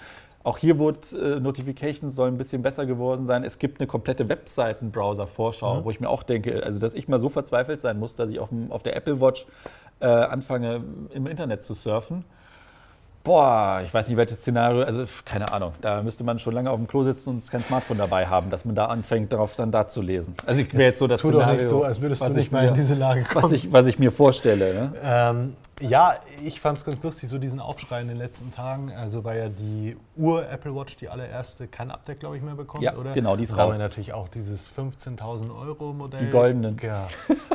Auch 0.43 0.57
hier 0.57 0.79
wurde 0.79 0.99
äh, 1.15 1.39
Notifications 1.39 2.15
sollen 2.15 2.35
ein 2.35 2.37
bisschen 2.37 2.61
besser 2.61 2.85
geworden 2.85 3.27
sein. 3.27 3.43
Es 3.43 3.59
gibt 3.59 3.79
eine 3.79 3.87
komplette 3.87 4.27
Webseiten-Browser-Vorschau, 4.27 5.81
mhm. 5.81 5.85
wo 5.85 5.91
ich 5.91 5.99
mir 5.99 6.09
auch 6.09 6.23
denke, 6.23 6.63
also 6.63 6.79
dass 6.79 6.93
ich 6.93 7.07
mal 7.07 7.19
so 7.19 7.29
verzweifelt 7.29 7.81
sein 7.81 7.99
muss, 7.99 8.15
dass 8.15 8.31
ich 8.31 8.39
auf, 8.39 8.49
dem, 8.49 8.71
auf 8.71 8.83
der 8.83 8.95
Apple 8.95 9.21
Watch 9.21 9.45
äh, 9.99 10.07
anfange, 10.07 10.83
im 11.11 11.27
Internet 11.27 11.63
zu 11.63 11.73
surfen. 11.73 12.25
Boah, 13.23 13.81
ich 13.85 13.93
weiß 13.93 14.07
nicht, 14.07 14.17
welches 14.17 14.39
Szenario, 14.39 14.83
also 14.83 15.05
keine 15.25 15.51
Ahnung. 15.53 15.73
Da 15.81 16.01
müsste 16.01 16.23
man 16.23 16.39
schon 16.39 16.53
lange 16.53 16.71
auf 16.71 16.77
dem 16.77 16.87
Klo 16.87 17.03
sitzen 17.03 17.29
und 17.29 17.51
kein 17.51 17.63
Smartphone 17.63 17.99
dabei 17.99 18.25
haben, 18.25 18.49
dass 18.49 18.65
man 18.65 18.73
da 18.73 18.85
anfängt, 18.85 19.31
darauf 19.31 19.55
dann 19.55 19.71
da 19.71 19.87
zu 19.87 20.01
lesen. 20.01 20.33
Also 20.45 20.61
ich 20.61 20.73
wäre 20.73 20.85
jetzt 20.85 20.97
so 20.97 21.07
das 21.07 21.21
tu 21.21 21.27
Szenario, 21.29 21.53
doch 21.53 21.59
nicht 21.59 21.69
so, 21.69 21.83
als 21.83 22.01
würdest 22.01 22.21
du 22.21 22.29
nicht 22.29 22.51
mal 22.51 22.67
in 22.67 22.73
diese 22.73 22.95
Lage 22.95 23.23
kommen. 23.23 23.43
Was 23.43 23.51
ich, 23.51 23.71
was 23.71 23.85
ich 23.85 23.99
mir 23.99 24.11
vorstelle. 24.11 24.73
Ne? 24.73 24.93
Ähm, 25.03 25.55
ja, 25.81 26.15
ich 26.43 26.61
fand 26.61 26.79
es 26.79 26.85
ganz 26.85 27.01
lustig, 27.03 27.29
so 27.29 27.37
diesen 27.37 27.59
Aufschrei 27.59 28.01
in 28.01 28.07
den 28.07 28.17
letzten 28.17 28.53
Tagen. 28.53 28.91
Also 28.91 29.23
war 29.23 29.35
ja 29.35 29.49
die 29.49 29.97
Ur-Apple 30.15 30.75
Watch 30.75 30.95
die 30.97 31.09
allererste 31.09 31.67
kein 31.67 31.91
Update, 31.91 32.19
glaube 32.19 32.37
ich, 32.37 32.43
mehr 32.43 32.55
bekommt, 32.55 32.83
ja, 32.83 32.95
oder? 32.95 33.13
genau, 33.13 33.35
die 33.35 33.43
ist 33.43 33.57
raus. 33.57 33.79
natürlich 33.79 34.13
auch 34.13 34.27
dieses 34.27 34.69
15.000 34.71 35.55
Euro 35.55 35.93
Modell. 35.93 36.25
Die 36.25 36.31
goldenen. 36.31 36.77
Ja. 36.81 37.07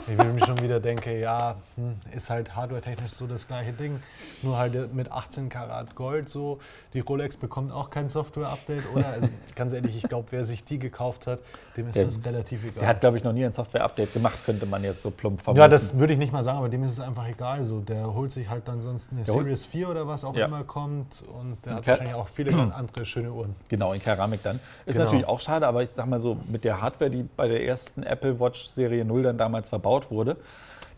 Ich 0.09 0.19
will 0.19 0.33
mir 0.33 0.45
schon 0.45 0.61
wieder 0.61 0.81
denke, 0.81 1.19
ja, 1.19 1.57
hm, 1.77 1.97
ist 2.15 2.31
halt 2.31 2.55
hardware-technisch 2.55 3.13
so 3.13 3.27
das 3.27 3.47
gleiche 3.47 3.73
Ding, 3.73 4.01
nur 4.43 4.57
halt 4.57 4.95
mit 4.95 5.11
18 5.11 5.49
Karat 5.49 5.95
Gold 5.95 6.29
so. 6.29 6.59
Die 6.95 7.01
Rolex 7.01 7.37
bekommt 7.37 7.73
auch 7.73 7.91
kein 7.91 8.09
Software-Update, 8.09 8.85
oder? 8.95 9.09
Also 9.09 9.29
ganz 9.55 9.73
ehrlich, 9.73 9.97
ich 9.97 10.03
glaube, 10.05 10.29
wer 10.31 10.45
sich 10.45 10.65
die 10.65 10.79
gekauft 10.79 11.27
hat, 11.27 11.41
dem 11.77 11.89
ist 11.89 11.97
der, 11.97 12.05
das 12.05 12.25
relativ 12.25 12.65
egal. 12.65 12.81
Der 12.81 12.89
hat, 12.89 13.01
glaube 13.01 13.17
ich, 13.17 13.25
noch 13.25 13.33
nie 13.33 13.45
ein 13.45 13.53
Software-Update 13.53 14.13
gemacht, 14.13 14.39
könnte 14.45 14.67
man 14.67 14.83
jetzt 14.85 15.03
so 15.03 15.11
plump 15.11 15.43
vermuten. 15.43 15.61
Ja, 15.61 15.69
das 15.69 15.99
würde 15.99 16.13
ich 16.13 16.19
nicht 16.19 16.33
mal 16.33 16.45
sagen, 16.45 16.59
aber 16.59 16.69
dem 16.69 16.83
ist 16.83 16.93
es 16.93 17.01
einfach 17.01 17.29
egal. 17.29 17.65
So, 17.65 17.81
der 17.81 18.15
holt 18.17 18.33
sich 18.33 18.51
halt 18.51 18.67
dann 18.67 18.81
sonst 18.81 19.13
eine 19.13 19.23
der 19.23 19.33
Series 19.33 19.65
4 19.67 19.89
oder 19.89 20.09
was 20.09 20.25
auch 20.25 20.35
ja. 20.35 20.47
immer 20.47 20.65
kommt 20.65 21.23
und 21.39 21.65
der 21.65 21.77
hat 21.77 21.85
Ker 21.85 21.91
wahrscheinlich 21.93 22.15
auch 22.17 22.29
viele 22.29 22.53
andere 22.75 23.05
schöne 23.07 23.33
Uhren. 23.33 23.55
Genau, 23.69 23.93
in 23.93 24.01
Keramik 24.01 24.43
dann. 24.43 24.61
Ist 24.85 24.95
genau. 24.95 25.05
natürlich 25.05 25.27
auch 25.27 25.41
schade, 25.41 25.67
aber 25.67 25.83
ich 25.83 25.91
sag 25.91 26.07
mal 26.07 26.19
so, 26.19 26.37
mit 26.49 26.65
der 26.65 26.81
Hardware, 26.81 27.11
die 27.11 27.23
bei 27.23 27.47
der 27.47 27.65
ersten 27.65 28.03
Apple 28.03 28.41
Watch 28.41 28.67
Serie 28.69 29.05
0 29.05 29.23
dann 29.23 29.39
damals 29.39 29.69
verbaut 29.69 30.11
wurde, 30.11 30.37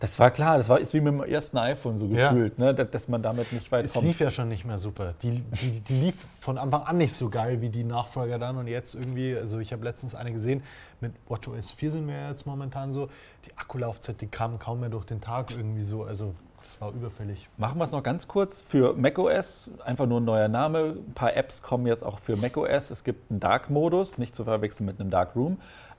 das 0.01 0.17
war 0.19 0.31
klar, 0.31 0.59
das 0.59 0.69
war, 0.69 0.79
ist 0.79 0.95
wie 0.95 1.01
mit 1.01 1.13
dem 1.13 1.23
ersten 1.25 1.59
iPhone 1.59 1.99
so 1.99 2.07
gefühlt, 2.07 2.57
ja. 2.57 2.67
ne, 2.67 2.75
dass, 2.75 2.91
dass, 2.91 3.09
man 3.09 3.21
damit 3.21 3.53
nicht 3.53 3.73
weit 3.73 3.85
es 3.85 3.93
kommt. 3.93 4.05
Es 4.05 4.09
lief 4.09 4.21
ja 4.21 4.31
schon 4.31 4.49
nicht 4.49 4.65
mehr 4.65 4.79
super. 4.79 5.15
Die, 5.23 5.41
die, 5.41 5.81
die, 5.81 6.01
lief 6.01 6.15
von 6.39 6.57
Anfang 6.57 6.83
an 6.83 6.99
nicht 6.99 7.15
so 7.15 7.29
geil 7.31 7.61
wie 7.61 7.69
die 7.69 7.83
Nachfolger 7.83 8.39
dann 8.39 8.57
und 8.59 8.69
jetzt 8.69 8.95
irgendwie, 8.95 9.37
also 9.37 9.59
ich 9.59 9.73
habe 9.73 9.83
letztens 9.83 10.15
eine 10.15 10.33
gesehen, 10.33 10.63
mit 11.01 11.13
WatchOS 11.29 11.73
4 11.73 11.93
sind 11.93 12.07
wir 12.07 12.29
jetzt 12.29 12.47
momentan 12.47 12.93
so, 12.93 13.09
die 13.47 13.57
Akkulaufzeit, 13.57 14.21
die 14.21 14.29
kam 14.29 14.61
kaum 14.61 14.81
mehr 14.81 14.89
durch 14.89 15.05
den 15.05 15.21
Tag 15.21 15.51
irgendwie 15.57 15.83
so, 15.83 16.05
also 16.05 16.35
das 16.63 16.81
war 16.81 16.93
überfällig. 16.93 17.49
Machen 17.57 17.79
wir 17.79 17.85
es 17.85 17.93
noch 17.93 18.03
ganz 18.03 18.29
kurz 18.29 18.61
für 18.61 18.95
macOS. 18.95 19.71
Einfach 19.85 20.07
nur 20.07 20.21
ein 20.21 20.25
neuer 20.25 20.49
Name. 20.49 20.97
Ein 20.99 21.15
paar 21.15 21.35
Apps 21.35 21.63
kommen 21.63 21.87
jetzt 21.87 22.05
auch 22.05 22.19
für 22.19 22.37
macOS. 22.37 22.91
Es 22.91 23.05
gibt 23.05 23.31
einen 23.31 23.41
Dark-Modus, 23.41 24.19
nicht 24.19 24.35
zu 24.35 24.45
verwechseln 24.45 24.87
mit 24.87 25.01
einem 25.01 25.11
Dark 25.11 25.35
Room. 25.37 25.59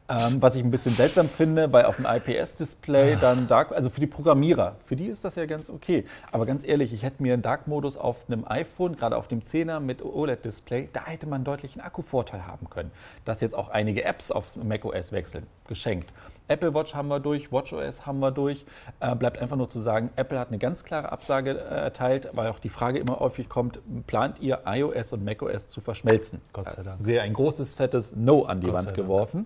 Ähm, 0.09 0.41
was 0.41 0.55
ich 0.55 0.63
ein 0.63 0.71
bisschen 0.71 0.91
seltsam 0.91 1.27
finde, 1.27 1.71
weil 1.71 1.85
auf 1.85 1.97
dem 1.97 2.05
IPS-Display 2.05 3.13
ah. 3.13 3.19
dann 3.21 3.47
Dark, 3.47 3.71
also 3.71 3.91
für 3.91 3.99
die 3.99 4.07
Programmierer, 4.07 4.75
für 4.85 4.95
die 4.95 5.05
ist 5.05 5.23
das 5.23 5.35
ja 5.35 5.45
ganz 5.45 5.69
okay. 5.69 6.03
Aber 6.31 6.47
ganz 6.47 6.65
ehrlich, 6.65 6.93
ich 6.93 7.03
hätte 7.03 7.21
mir 7.21 7.33
einen 7.33 7.43
Dark-Modus 7.43 7.95
auf 7.95 8.17
einem 8.27 8.43
iPhone, 8.47 8.95
gerade 8.95 9.15
auf 9.15 9.27
dem 9.27 9.41
10er 9.41 9.79
mit 9.79 10.03
OLED-Display, 10.03 10.89
da 10.93 11.05
hätte 11.05 11.27
man 11.27 11.43
deutlich 11.43 11.73
einen 11.75 11.85
Akkuvorteil 11.85 12.47
haben 12.47 12.71
können. 12.71 12.89
Dass 13.23 13.39
jetzt 13.39 13.53
auch 13.53 13.69
einige 13.69 14.03
Apps 14.03 14.31
auf 14.31 14.55
macOS 14.55 15.11
wechseln, 15.11 15.45
geschenkt. 15.67 16.11
Apple 16.49 16.73
Watch 16.73 16.93
haben 16.95 17.07
wir 17.07 17.19
durch, 17.19 17.51
WatchOS 17.51 18.05
haben 18.05 18.19
wir 18.19 18.31
durch. 18.31 18.65
Äh, 18.99 19.15
bleibt 19.15 19.39
einfach 19.39 19.55
nur 19.55 19.69
zu 19.69 19.79
sagen, 19.79 20.09
Apple 20.15 20.37
hat 20.37 20.49
eine 20.49 20.57
ganz 20.57 20.83
klare 20.83 21.11
Absage 21.11 21.51
äh, 21.51 21.75
erteilt, 21.75 22.29
weil 22.33 22.49
auch 22.49 22.59
die 22.59 22.69
Frage 22.69 22.99
immer 22.99 23.19
häufig 23.19 23.47
kommt, 23.47 23.79
plant 24.07 24.39
ihr 24.39 24.59
iOS 24.65 25.13
und 25.13 25.23
macOS 25.23 25.67
zu 25.67 25.79
verschmelzen? 25.79 26.41
Gott 26.51 26.71
sei 26.71 26.83
Dank. 26.83 26.97
Sehr 26.99 27.21
ein 27.21 27.33
großes, 27.33 27.75
fettes 27.75 28.13
No 28.15 28.43
an 28.43 28.61
die 28.61 28.67
Gott 28.67 28.75
Wand 28.75 28.93
geworfen. 28.95 29.45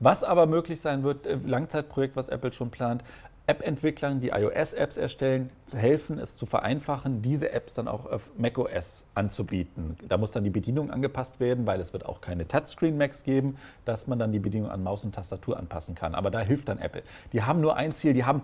Was 0.00 0.22
aber 0.22 0.46
möglich 0.46 0.80
sein 0.80 1.02
wird, 1.02 1.26
äh, 1.26 1.38
Langzeitprojekt, 1.44 2.16
was 2.16 2.28
Apple 2.28 2.52
schon 2.52 2.70
plant, 2.70 3.02
App-Entwicklern, 3.48 4.20
die 4.20 4.28
iOS-Apps 4.28 4.98
erstellen, 4.98 5.50
zu 5.66 5.78
helfen, 5.78 6.18
es 6.18 6.36
zu 6.36 6.44
vereinfachen, 6.44 7.22
diese 7.22 7.50
Apps 7.50 7.74
dann 7.74 7.88
auch 7.88 8.04
auf 8.04 8.28
macOS 8.36 9.06
anzubieten. 9.14 9.96
Da 10.06 10.18
muss 10.18 10.32
dann 10.32 10.44
die 10.44 10.50
Bedienung 10.50 10.90
angepasst 10.90 11.40
werden, 11.40 11.66
weil 11.66 11.80
es 11.80 11.94
wird 11.94 12.04
auch 12.04 12.20
keine 12.20 12.46
Touchscreen-Macs 12.46 13.24
geben, 13.24 13.56
dass 13.86 14.06
man 14.06 14.18
dann 14.18 14.32
die 14.32 14.38
Bedienung 14.38 14.70
an 14.70 14.82
Maus 14.82 15.02
und 15.04 15.14
Tastatur 15.14 15.58
anpassen 15.58 15.94
kann. 15.94 16.14
Aber 16.14 16.30
da 16.30 16.40
hilft 16.40 16.68
dann 16.68 16.78
Apple. 16.78 17.02
Die 17.32 17.42
haben 17.42 17.62
nur 17.62 17.76
ein 17.76 17.94
Ziel, 17.94 18.12
die 18.12 18.24
haben 18.24 18.42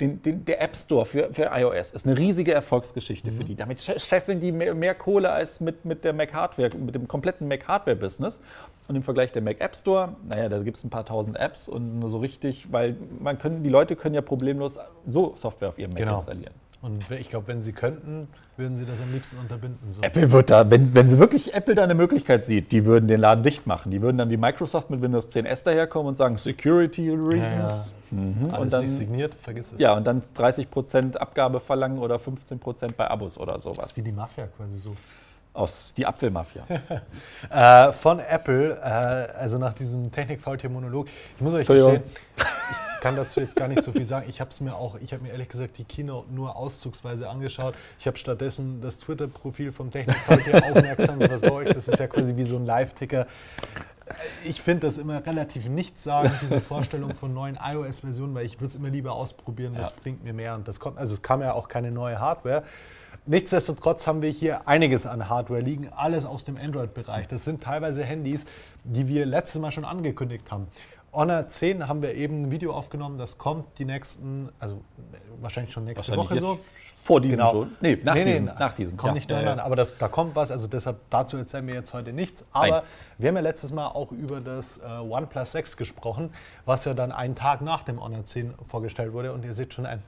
den, 0.00 0.22
den, 0.22 0.44
der 0.44 0.60
App 0.60 0.76
Store 0.76 1.06
für, 1.06 1.32
für 1.32 1.50
iOS 1.52 1.92
ist 1.92 2.06
eine 2.06 2.18
riesige 2.18 2.52
Erfolgsgeschichte 2.52 3.30
mhm. 3.30 3.36
für 3.36 3.44
die. 3.44 3.56
Damit 3.56 3.80
scheffeln 3.80 4.40
die 4.40 4.52
mehr, 4.52 4.74
mehr 4.74 4.94
Kohle 4.94 5.30
als 5.30 5.60
mit, 5.60 5.84
mit 5.84 6.04
der 6.04 6.12
Mac 6.12 6.34
Hardware, 6.34 6.76
mit 6.76 6.94
dem 6.94 7.08
kompletten 7.08 7.48
Mac 7.48 7.66
Hardware 7.66 7.96
Business. 7.96 8.40
Und 8.88 8.94
im 8.96 9.02
Vergleich 9.02 9.32
der 9.32 9.42
Mac 9.42 9.60
App 9.60 9.74
Store, 9.76 10.14
naja, 10.28 10.48
da 10.48 10.58
gibt 10.60 10.76
es 10.76 10.84
ein 10.84 10.90
paar 10.90 11.04
tausend 11.04 11.38
Apps 11.38 11.68
und 11.68 11.98
nur 11.98 12.08
so 12.08 12.18
richtig, 12.18 12.68
weil 12.70 12.96
man 13.20 13.38
können, 13.38 13.62
die 13.64 13.70
Leute 13.70 13.96
können 13.96 14.14
ja 14.14 14.22
problemlos 14.22 14.78
so 15.06 15.32
Software 15.36 15.70
auf 15.70 15.78
ihrem 15.78 15.90
Mac 15.90 15.98
Genau. 15.98 16.16
installieren. 16.16 16.52
Und 16.82 17.10
ich 17.10 17.28
glaube, 17.28 17.48
wenn 17.48 17.62
sie 17.62 17.72
könnten, 17.72 18.28
würden 18.56 18.76
sie 18.76 18.84
das 18.84 19.00
am 19.00 19.10
liebsten 19.12 19.38
unterbinden. 19.38 19.90
So. 19.90 20.02
Apple 20.02 20.30
wird 20.30 20.50
da, 20.50 20.70
wenn, 20.70 20.94
wenn 20.94 21.08
sie 21.08 21.18
wirklich 21.18 21.52
Apple 21.52 21.74
da 21.74 21.82
eine 21.82 21.94
Möglichkeit 21.94 22.44
sieht, 22.44 22.70
die 22.70 22.84
würden 22.84 23.08
den 23.08 23.18
Laden 23.18 23.42
dicht 23.42 23.66
machen. 23.66 23.90
Die 23.90 24.02
würden 24.02 24.18
dann 24.18 24.30
wie 24.30 24.36
Microsoft 24.36 24.88
mit 24.90 25.00
Windows 25.02 25.28
10S 25.34 25.64
daherkommen 25.64 26.08
und 26.08 26.14
sagen 26.14 26.36
Security 26.36 27.10
Reasons. 27.10 27.92
Mhm. 28.12 28.50
Alles 28.50 28.60
Und 28.62 28.72
dann, 28.72 28.82
nicht 28.84 28.94
signiert, 28.94 29.34
vergiss 29.34 29.72
es. 29.72 29.80
ja, 29.80 29.96
und 29.96 30.06
dann 30.06 30.22
30% 30.36 31.16
Abgabe 31.16 31.58
verlangen 31.58 31.98
oder 31.98 32.16
15% 32.16 32.92
bei 32.96 33.10
Abos 33.10 33.36
oder 33.38 33.54
Das 33.54 33.62
sowas. 33.64 33.86
ist 33.86 33.96
wie 33.96 34.02
die 34.02 34.12
Mafia 34.12 34.46
quasi 34.46 34.78
so. 34.78 34.94
Aus 35.56 35.94
die 35.94 36.04
Apfelmafia. 36.06 36.66
Äh, 37.50 37.92
von 37.92 38.18
Apple, 38.18 38.74
äh, 38.74 39.38
also 39.38 39.56
nach 39.58 39.72
diesem 39.72 40.10
Technik-Faultier-Monolog. 40.10 41.06
Ich 41.36 41.40
muss 41.40 41.54
euch 41.54 41.66
gestehen, 41.66 42.02
ich 42.36 43.00
kann 43.00 43.14
dazu 43.14 43.40
jetzt 43.40 43.54
gar 43.54 43.68
nicht 43.68 43.82
so 43.82 43.92
viel 43.92 44.04
sagen. 44.04 44.26
Ich 44.28 44.40
habe 44.40 44.50
es 44.50 44.60
mir 44.60 44.74
auch, 44.74 44.96
ich 45.00 45.12
habe 45.12 45.22
mir 45.22 45.30
ehrlich 45.30 45.48
gesagt 45.48 45.78
die 45.78 45.84
Keynote 45.84 46.32
nur 46.32 46.56
auszugsweise 46.56 47.28
angeschaut. 47.28 47.74
Ich 48.00 48.06
habe 48.06 48.18
stattdessen 48.18 48.80
das 48.80 48.98
Twitter-Profil 48.98 49.70
vom 49.72 49.90
Technik-Faultier 49.90 50.64
aufmerksam. 50.70 51.20
Euch? 51.20 51.68
Das 51.72 51.88
ist 51.88 51.98
ja 51.98 52.08
quasi 52.08 52.36
wie 52.36 52.42
so 52.44 52.56
ein 52.56 52.66
Live-Ticker. 52.66 53.26
Ich 54.44 54.60
finde 54.60 54.86
das 54.86 54.98
immer 54.98 55.24
relativ 55.24 55.68
nichtssagend, 55.68 56.32
diese 56.42 56.60
Vorstellung 56.60 57.14
von 57.14 57.32
neuen 57.32 57.58
iOS-Versionen, 57.62 58.34
weil 58.34 58.44
ich 58.46 58.56
würde 58.60 58.68
es 58.68 58.74
immer 58.76 58.90
lieber 58.90 59.12
ausprobieren, 59.12 59.74
das 59.74 59.90
Ja. 59.90 59.96
bringt 60.02 60.24
mir 60.24 60.32
mehr. 60.32 60.54
Und 60.54 60.66
das 60.68 60.80
kommt, 60.80 60.98
also 60.98 61.14
es 61.14 61.22
kam 61.22 61.40
ja 61.42 61.52
auch 61.52 61.68
keine 61.68 61.90
neue 61.90 62.18
Hardware. 62.18 62.64
Nichtsdestotrotz 63.28 64.06
haben 64.06 64.22
wir 64.22 64.30
hier 64.30 64.68
einiges 64.68 65.04
an 65.04 65.28
Hardware 65.28 65.60
liegen, 65.60 65.88
alles 65.94 66.24
aus 66.24 66.44
dem 66.44 66.56
Android-Bereich. 66.56 67.26
Das 67.26 67.44
sind 67.44 67.60
teilweise 67.60 68.04
Handys, 68.04 68.44
die 68.84 69.08
wir 69.08 69.26
letztes 69.26 69.60
Mal 69.60 69.72
schon 69.72 69.84
angekündigt 69.84 70.50
haben. 70.52 70.68
Honor 71.12 71.48
10 71.48 71.88
haben 71.88 72.02
wir 72.02 72.14
eben 72.14 72.42
ein 72.42 72.50
Video 72.52 72.72
aufgenommen, 72.72 73.16
das 73.16 73.36
kommt 73.38 73.78
die 73.78 73.84
nächsten, 73.84 74.50
also 74.60 74.80
wahrscheinlich 75.40 75.72
schon 75.72 75.84
nächste 75.84 76.16
Wahrscheinlich 76.16 76.42
Woche 76.42 76.58
so. 76.58 76.60
Vor 77.02 77.20
diesem 77.20 77.38
Genau. 77.38 77.50
schon? 77.52 77.76
Nee, 77.80 77.98
nach 78.04 78.14
Nee, 78.14 78.24
nee, 78.24 78.30
diesem. 78.32 78.44
nach 78.46 78.72
diesem. 78.74 78.96
Kommt 78.96 79.10
ja. 79.10 79.14
nicht 79.14 79.30
ja. 79.30 79.58
aber 79.64 79.76
das, 79.76 79.96
da 79.96 80.08
kommt 80.08 80.36
was, 80.36 80.50
also 80.50 80.66
deshalb 80.66 80.98
dazu 81.10 81.36
erzählen 81.36 81.66
wir 81.66 81.74
jetzt 81.74 81.92
heute 81.94 82.12
nichts. 82.12 82.44
Aber 82.52 82.68
Nein. 82.68 82.82
wir 83.18 83.28
haben 83.28 83.36
ja 83.36 83.42
letztes 83.42 83.72
Mal 83.72 83.86
auch 83.88 84.12
über 84.12 84.40
das 84.40 84.78
äh, 84.78 84.82
OnePlus 84.82 85.52
6 85.52 85.76
gesprochen, 85.76 86.30
was 86.64 86.84
ja 86.84 86.94
dann 86.94 87.12
einen 87.12 87.34
Tag 87.34 87.60
nach 87.60 87.82
dem 87.82 88.02
Honor 88.02 88.24
10 88.24 88.54
vorgestellt 88.68 89.12
wurde 89.12 89.32
und 89.32 89.44
ihr 89.44 89.54
seht 89.54 89.72
schon 89.72 89.86
ein, 89.86 90.02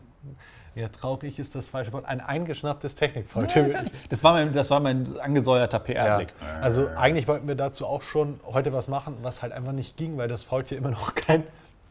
ja 0.79 0.89
traurig 0.89 1.39
ist 1.39 1.55
das 1.55 1.69
falsche 1.69 1.93
Wort, 1.93 2.05
ein 2.07 2.21
eingeschnapptes 2.21 2.95
Technikfaultier. 2.95 3.85
Das 4.09 4.25
war 4.25 4.33
mein, 4.33 4.53
das 4.53 4.71
war 4.71 4.81
mein 4.81 5.07
angesäuerter 5.21 5.79
Ja, 5.79 5.83
PR-Blick. 5.85 6.29
also 6.61 6.89
eigentlich 6.97 7.27
wollten 7.29 7.49
wir 7.49 7.55
dazu 7.55 7.87
auch 7.87 8.03
schon 8.03 8.41
heute 8.47 8.73
was 8.73 8.89
machen, 8.89 9.17
was 9.23 9.43
halt 9.43 9.53
einfach 9.53 9.73
nicht 9.73 9.97
ging, 9.97 10.17
weil 10.17 10.29
das 10.29 10.43
Faultier 10.43 10.79
immer 10.79 10.91
noch 10.91 11.15
kein 11.15 11.43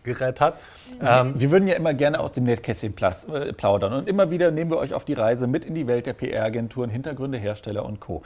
Gerät 0.03 0.39
hat. 0.39 0.55
Ähm, 1.01 1.33
Wir 1.35 1.51
würden 1.51 1.67
ja 1.67 1.75
immer 1.75 1.93
gerne 1.93 2.19
aus 2.21 2.31
dem 2.31 2.45
Nettkästchen 2.45 2.93
plas- 2.95 3.25
äh, 3.25 3.51
plaudern 3.51 3.91
und 3.93 4.07
immer 4.07 4.31
wieder 4.31 4.51
nehmen 4.51 4.71
wir 4.71 4.77
euch 4.77 4.93
auf 4.93 5.03
die 5.03 5.13
Reise 5.13 5.47
mit 5.47 5.65
in 5.65 5.75
die 5.75 5.85
Welt 5.85 6.05
der 6.05 6.13
PR-Agenturen, 6.13 6.89
Hintergründe, 6.89 7.37
Hersteller 7.37 7.83
und 7.83 7.99
Co. 7.99 8.23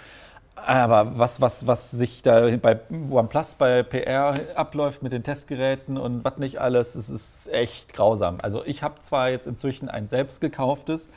Aber 0.66 1.18
was, 1.18 1.42
was, 1.42 1.66
was 1.66 1.92
sich 1.92 2.22
da 2.22 2.56
bei 2.58 2.80
OnePlus 3.10 3.56
bei 3.56 3.84
PR 3.84 4.34
abläuft 4.56 5.02
mit 5.02 5.12
den 5.12 5.24
Testgeräten 5.24 5.98
und 5.98 6.24
was 6.24 6.38
nicht 6.38 6.60
alles, 6.60 6.96
es 6.96 7.10
ist 7.10 7.52
echt 7.52 7.94
grausam. 7.94 8.38
Also 8.42 8.64
ich 8.66 8.84
habe 8.84 9.00
zwar 9.00 9.30
jetzt 9.30 9.48
inzwischen 9.48 9.90
ein 9.90 10.08
selbst 10.08 10.40
gekauftes, 10.42 11.10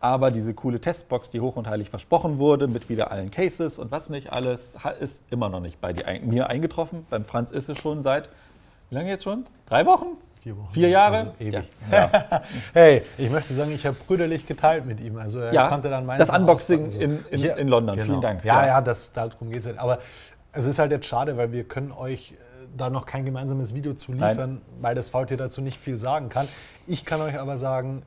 aber 0.00 0.30
diese 0.30 0.54
coole 0.54 0.80
Testbox, 0.80 1.30
die 1.30 1.40
hoch 1.40 1.56
und 1.56 1.68
heilig 1.68 1.90
versprochen 1.90 2.38
wurde, 2.38 2.66
mit 2.66 2.88
wieder 2.88 3.10
allen 3.10 3.30
Cases 3.30 3.78
und 3.78 3.90
was 3.90 4.10
nicht 4.10 4.32
alles, 4.32 4.76
ist 5.00 5.24
immer 5.30 5.48
noch 5.48 5.60
nicht 5.60 5.80
bei 5.80 5.94
mir 6.24 6.48
eingetroffen. 6.48 7.06
Beim 7.08 7.24
Franz 7.24 7.50
ist 7.50 7.68
es 7.68 7.78
schon 7.78 8.02
seit, 8.02 8.28
wie 8.90 8.96
lange 8.96 9.08
jetzt 9.08 9.24
schon? 9.24 9.44
Drei 9.66 9.86
Wochen? 9.86 10.16
Vier 10.42 10.56
Wochen. 10.56 10.72
Vier 10.72 10.88
Jahre? 10.88 11.16
Also 11.18 11.32
ewig. 11.38 11.54
Ja. 11.90 12.10
Ja. 12.12 12.42
Hey, 12.72 13.02
ich 13.16 13.30
möchte 13.30 13.54
sagen, 13.54 13.70
ich 13.72 13.86
habe 13.86 13.96
brüderlich 14.06 14.44
geteilt 14.46 14.84
mit 14.86 14.98
ihm. 15.00 15.16
Also 15.18 15.38
er 15.38 15.52
Ja, 15.54 15.68
konnte 15.68 15.88
dann 15.88 16.04
meins 16.04 16.18
das 16.26 16.36
Unboxing 16.36 16.86
auspacken, 16.86 17.24
in- 17.30 17.44
in- 17.44 17.56
in 17.58 17.68
London. 17.68 17.98
Vielen 17.98 18.20
Dank. 18.20 18.44
Ja, 18.44 18.62
Ja. 18.62 18.66
ja, 18.66 18.80
das, 18.80 19.12
darum 19.12 19.50
geht 19.50 19.60
es 19.60 19.66
halt. 19.66 19.78
Aber 19.78 20.00
es 20.52 20.66
ist 20.66 20.78
halt 20.80 20.90
jetzt 20.90 21.06
schade, 21.06 21.36
weil 21.36 21.52
wir 21.52 21.62
können 21.64 21.92
euch 21.92 22.32
äh, 22.32 22.36
da 22.76 22.90
noch 22.90 23.06
kein 23.06 23.24
gemeinsames 23.24 23.72
Video 23.74 23.94
zu 23.94 24.12
liefern, 24.12 24.54
Nein. 24.54 24.60
weil 24.80 24.94
das 24.96 25.10
VT 25.10 25.36
dazu 25.38 25.60
nicht 25.60 25.78
viel 25.78 25.96
sagen 25.96 26.28
kann. 26.28 26.48
Ich 26.88 27.04
kann 27.04 27.20
euch 27.20 27.38
aber 27.38 27.56
sagen, 27.56 28.02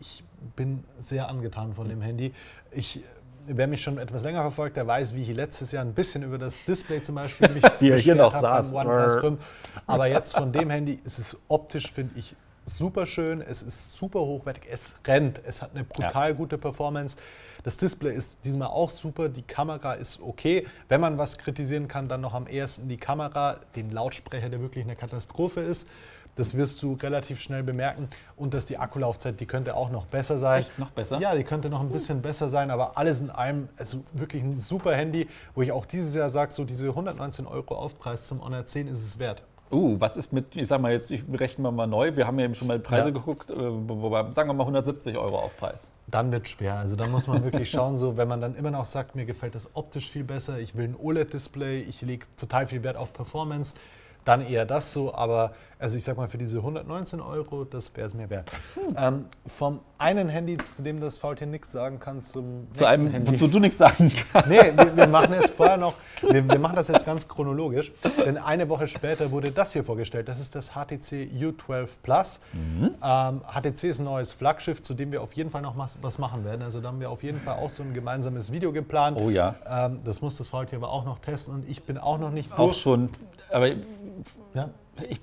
ich 0.00 0.24
bin 0.56 0.82
sehr 1.02 1.28
angetan 1.28 1.74
von 1.74 1.88
dem 1.90 2.00
Handy. 2.00 2.32
Ich, 2.70 3.02
wer 3.46 3.66
mich 3.66 3.82
schon 3.82 3.98
etwas 3.98 4.22
länger 4.22 4.42
verfolgt, 4.42 4.76
der 4.76 4.86
weiß, 4.86 5.14
wie 5.14 5.22
ich 5.22 5.34
letztes 5.34 5.72
Jahr 5.72 5.84
ein 5.84 5.94
bisschen 5.94 6.22
über 6.22 6.38
das 6.38 6.64
Display 6.64 7.02
zum 7.02 7.14
Beispiel 7.14 7.48
mich 7.50 7.62
Wie 7.80 7.90
er 7.90 7.98
hier 7.98 8.14
noch 8.14 8.32
saß. 8.32 8.74
OnePlus 8.74 9.20
5. 9.20 9.40
Aber 9.86 10.06
jetzt 10.06 10.36
von 10.36 10.52
dem 10.52 10.70
Handy 10.70 11.00
ist 11.04 11.18
es 11.18 11.36
optisch, 11.48 11.92
finde 11.92 12.18
ich, 12.18 12.34
super 12.66 13.06
schön. 13.06 13.40
Es 13.40 13.62
ist 13.62 13.96
super 13.96 14.20
hochwertig. 14.20 14.64
Es 14.70 14.94
rennt. 15.06 15.40
Es 15.44 15.62
hat 15.62 15.70
eine 15.74 15.84
brutal 15.84 16.34
gute 16.34 16.58
Performance. 16.58 17.16
Das 17.62 17.76
Display 17.76 18.14
ist 18.14 18.36
diesmal 18.44 18.68
auch 18.68 18.90
super. 18.90 19.28
Die 19.28 19.42
Kamera 19.42 19.94
ist 19.94 20.20
okay. 20.20 20.66
Wenn 20.88 21.00
man 21.00 21.18
was 21.18 21.38
kritisieren 21.38 21.88
kann, 21.88 22.08
dann 22.08 22.20
noch 22.20 22.34
am 22.34 22.46
ehesten 22.46 22.88
die 22.88 22.96
Kamera, 22.96 23.58
den 23.74 23.90
Lautsprecher, 23.90 24.48
der 24.48 24.60
wirklich 24.60 24.84
eine 24.84 24.96
Katastrophe 24.96 25.60
ist. 25.60 25.88
Das 26.36 26.54
wirst 26.54 26.82
du 26.82 26.92
relativ 26.94 27.40
schnell 27.40 27.62
bemerken. 27.62 28.08
Und 28.36 28.54
dass 28.54 28.64
die 28.66 28.78
Akkulaufzeit, 28.78 29.40
die 29.40 29.46
könnte 29.46 29.74
auch 29.74 29.90
noch 29.90 30.06
besser 30.06 30.38
sein. 30.38 30.60
Echt 30.60 30.78
noch 30.78 30.90
besser? 30.90 31.18
Ja, 31.18 31.34
die 31.34 31.44
könnte 31.44 31.68
noch 31.68 31.80
ein 31.80 31.88
bisschen 31.88 32.22
besser 32.22 32.48
sein, 32.48 32.70
aber 32.70 32.96
alles 32.96 33.20
in 33.20 33.30
allem, 33.30 33.68
also 33.78 34.04
wirklich 34.12 34.42
ein 34.42 34.58
super 34.58 34.94
Handy, 34.94 35.28
wo 35.54 35.62
ich 35.62 35.72
auch 35.72 35.86
dieses 35.86 36.14
Jahr 36.14 36.30
sage, 36.30 36.52
so 36.52 36.64
diese 36.64 36.86
119 36.88 37.46
Euro 37.46 37.74
Aufpreis 37.74 38.26
zum 38.26 38.44
Honor 38.44 38.66
10 38.66 38.88
ist 38.88 39.02
es 39.02 39.18
wert. 39.18 39.42
Uh, 39.72 39.96
was 39.98 40.16
ist 40.16 40.32
mit, 40.32 40.54
ich 40.54 40.68
sag 40.68 40.80
mal 40.80 40.92
jetzt, 40.92 41.10
ich 41.10 41.24
rechnen 41.32 41.64
wir 41.64 41.72
mal 41.72 41.88
neu. 41.88 42.14
Wir 42.14 42.26
haben 42.26 42.38
ja 42.38 42.44
eben 42.44 42.54
schon 42.54 42.68
mal 42.68 42.78
Preise 42.78 43.08
Ja. 43.08 43.14
geguckt, 43.14 43.50
äh, 43.50 43.54
wobei, 43.56 44.30
sagen 44.30 44.48
wir 44.48 44.54
mal 44.54 44.62
170 44.62 45.16
Euro 45.16 45.40
Aufpreis. 45.40 45.90
Dann 46.06 46.30
wird 46.30 46.48
schwer. 46.48 46.74
Also 46.76 46.94
da 46.94 47.08
muss 47.08 47.26
man 47.26 47.42
wirklich 47.42 47.68
schauen, 47.68 47.96
so 47.96 48.16
wenn 48.16 48.28
man 48.28 48.40
dann 48.40 48.54
immer 48.54 48.70
noch 48.70 48.84
sagt, 48.84 49.16
mir 49.16 49.24
gefällt 49.24 49.56
das 49.56 49.68
optisch 49.74 50.08
viel 50.08 50.22
besser, 50.22 50.60
ich 50.60 50.76
will 50.76 50.84
ein 50.84 50.96
OLED-Display, 50.96 51.80
ich 51.80 52.00
lege 52.02 52.26
total 52.36 52.68
viel 52.68 52.84
Wert 52.84 52.96
auf 52.96 53.12
Performance, 53.12 53.74
dann 54.24 54.40
eher 54.40 54.66
das 54.66 54.92
so. 54.92 55.12
Aber 55.14 55.52
also 55.78 55.96
ich 55.96 56.04
sag 56.04 56.16
mal, 56.16 56.28
für 56.28 56.38
diese 56.38 56.58
119 56.58 57.20
Euro, 57.20 57.64
das 57.64 57.94
wäre 57.96 58.06
es 58.06 58.14
mir 58.14 58.30
wert. 58.30 58.50
Ähm, 58.96 59.26
vom 59.46 59.80
einen 59.98 60.28
Handy, 60.28 60.56
zu 60.56 60.82
dem 60.82 61.00
das 61.00 61.18
VT 61.18 61.42
nichts 61.46 61.72
sagen 61.72 61.98
kann, 61.98 62.22
zum 62.22 62.68
Zu 62.72 62.84
nächsten 62.84 62.84
einem, 62.86 63.10
Handy. 63.10 63.30
wozu 63.32 63.46
du 63.46 63.58
nichts 63.58 63.78
sagen 63.78 64.10
kannst. 64.32 64.48
Nee, 64.48 64.72
wir, 64.76 64.96
wir 64.96 65.06
machen 65.06 65.34
jetzt 65.34 65.50
vorher 65.54 65.76
noch, 65.76 65.94
wir, 66.22 66.48
wir 66.48 66.58
machen 66.58 66.76
das 66.76 66.88
jetzt 66.88 67.04
ganz 67.04 67.28
chronologisch, 67.28 67.92
denn 68.24 68.38
eine 68.38 68.68
Woche 68.68 68.88
später 68.88 69.30
wurde 69.30 69.50
das 69.50 69.72
hier 69.72 69.84
vorgestellt. 69.84 70.28
Das 70.28 70.40
ist 70.40 70.54
das 70.54 70.70
HTC 70.70 71.30
U12 71.38 71.88
Plus. 72.02 72.40
Mhm. 72.52 72.94
Ähm, 73.02 73.40
HTC 73.46 73.84
ist 73.84 73.98
ein 73.98 74.04
neues 74.04 74.32
Flaggschiff, 74.32 74.82
zu 74.82 74.94
dem 74.94 75.12
wir 75.12 75.22
auf 75.22 75.32
jeden 75.34 75.50
Fall 75.50 75.62
noch 75.62 75.76
was, 75.76 76.18
machen 76.18 76.44
werden. 76.44 76.62
Also 76.62 76.80
da 76.80 76.88
haben 76.88 77.00
wir 77.00 77.10
auf 77.10 77.22
jeden 77.22 77.40
Fall 77.40 77.56
auch 77.58 77.68
so 77.70 77.82
ein 77.82 77.92
gemeinsames 77.92 78.50
Video 78.50 78.72
geplant. 78.72 79.18
Oh 79.20 79.28
ja. 79.28 79.54
Ähm, 79.68 80.00
das 80.04 80.20
muss 80.22 80.36
das 80.38 80.48
VT 80.48 80.74
aber 80.74 80.90
auch 80.90 81.04
noch 81.04 81.18
testen 81.18 81.54
und 81.54 81.68
ich 81.68 81.82
bin 81.82 81.98
auch 81.98 82.18
noch 82.18 82.30
nicht 82.30 82.50
Auch 82.52 82.68
durch. 82.68 82.78
schon, 82.78 83.10
aber 83.50 83.68
Ja? 84.54 84.70
Ich, 85.08 85.20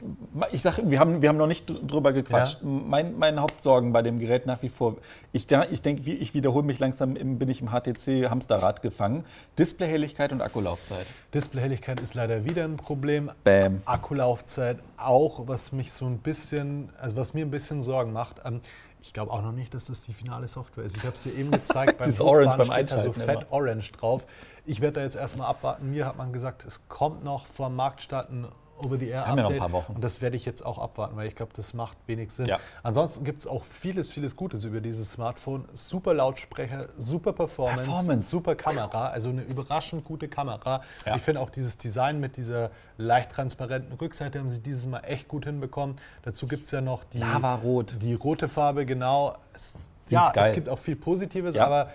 ich 0.52 0.62
sage, 0.62 0.90
wir 0.90 1.00
haben, 1.00 1.22
wir 1.22 1.30
haben 1.30 1.38
noch 1.38 1.48
nicht 1.48 1.68
drüber 1.68 2.14
gequatscht. 2.14 2.60
Mein, 2.62 3.18
meine 3.18 3.42
Hauptsorgen 3.42 3.94
bei 3.94 4.02
dem 4.02 4.20
Gerät 4.20 4.46
nach 4.46 4.62
wie 4.62 4.70
vor, 4.70 4.98
ich, 5.32 5.48
ich 5.72 5.82
denke, 5.82 6.12
ich 6.12 6.34
wiederhole 6.34 6.64
mich 6.64 6.80
langsam, 6.80 7.16
im, 7.16 7.40
bin 7.40 7.50
ich 7.50 7.62
im 7.62 7.70
HTC-Hamsterrad 7.70 8.82
gefangen. 8.82 9.26
Displayhelligkeit 9.58 10.32
und 10.32 10.42
Akkulaufzeit. 10.42 11.06
Displayhelligkeit 11.34 12.00
ist 12.00 12.14
leider 12.14 12.46
wieder 12.46 12.64
ein 12.66 12.78
Problem. 12.78 13.32
Bam. 13.44 13.82
Akkulaufzeit 13.86 14.80
auch, 14.98 15.48
was 15.48 15.72
mich 15.72 15.92
so 15.94 16.06
ein 16.06 16.20
bisschen, 16.20 16.90
also 17.00 17.16
was 17.16 17.34
mir 17.34 17.46
ein 17.46 17.52
bisschen 17.52 17.82
Sorgen 17.82 18.14
macht. 18.14 18.42
Ähm, 18.46 18.62
ich 19.02 19.12
glaube 19.12 19.32
auch 19.32 19.42
noch 19.42 19.52
nicht, 19.52 19.74
dass 19.74 19.86
das 19.86 20.02
die 20.02 20.14
finale 20.14 20.48
Software 20.48 20.86
ist. 20.86 20.96
Ich 20.96 21.04
habe 21.04 21.14
es 21.16 21.24
dir 21.24 21.34
eben 21.36 21.52
gezeigt, 21.52 21.98
beim 22.00 22.10
Das 22.10 22.22
Orange 22.22 22.56
beim 22.56 22.72
steht 22.72 22.92
da 22.92 23.04
so 23.04 23.12
fett 23.12 23.42
immer. 23.42 23.52
Orange 23.52 23.92
drauf. 23.92 24.26
Ich 24.66 24.80
werde 24.80 24.96
da 24.96 25.02
jetzt 25.02 25.18
erstmal 25.18 25.48
abwarten. 25.48 25.92
Mir 25.92 26.06
hat 26.06 26.18
man 26.18 26.32
gesagt, 26.32 26.64
es 26.66 26.82
kommt 26.88 27.24
noch 27.24 27.46
vor 27.48 27.68
dem 27.68 27.76
Marktstart 27.76 28.30
ein 28.32 28.48
Over-the-Air-Update. 28.78 29.52
ein 29.52 29.58
paar 29.58 29.72
Wochen. 29.72 29.94
Und 29.94 30.04
das 30.04 30.22
werde 30.22 30.36
ich 30.36 30.46
jetzt 30.46 30.66
auch 30.66 30.78
abwarten, 30.80 31.16
weil 31.16 31.28
ich 31.28 31.36
glaube, 31.36 31.52
das 31.56 31.74
macht 31.74 31.98
wenig 32.08 32.32
Sinn. 32.32 32.46
Ja. 32.46 32.60
Ansonsten 32.82 33.24
gibt 33.24 33.42
es 33.42 33.48
auch 33.48 33.64
vieles, 33.64 34.10
vieles 34.10 34.36
Gutes 34.36 34.64
über 34.64 34.82
dieses 34.82 35.12
Smartphone. 35.12 35.66
Super 35.74 36.14
Lautsprecher, 36.14 36.90
super 36.98 37.34
Performance, 37.34 37.84
Performance. 37.86 38.30
super 38.30 38.56
Kamera, 38.56 39.08
also 39.10 39.30
eine 39.30 39.44
überraschend 39.44 40.04
gute 40.04 40.28
Kamera. 40.28 40.82
Ja. 41.06 41.16
Ich 41.16 41.22
finde 41.22 41.42
auch 41.42 41.50
dieses 41.50 41.78
Design 41.78 42.20
mit 42.20 42.36
dieser 42.38 42.72
leicht 42.98 43.32
transparenten 43.32 43.94
Rückseite 43.94 44.40
haben 44.40 44.50
sie 44.50 44.62
dieses 44.62 44.86
Mal 44.86 45.00
echt 45.02 45.28
gut 45.28 45.46
hinbekommen. 45.46 45.98
Dazu 46.24 46.48
gibt 46.48 46.66
es 46.66 46.72
ja 46.72 46.82
noch 46.82 47.04
die, 47.06 47.20
Lavarot. 47.20 47.96
die 48.02 48.14
rote 48.16 48.48
Farbe, 48.48 48.86
genau. 48.86 49.36
Es, 49.54 49.76
ja, 50.10 50.32
es 50.36 50.54
gibt 50.54 50.68
auch 50.68 50.80
viel 50.80 50.96
Positives, 50.96 51.56
Ja. 51.56 51.66
aber 51.66 51.92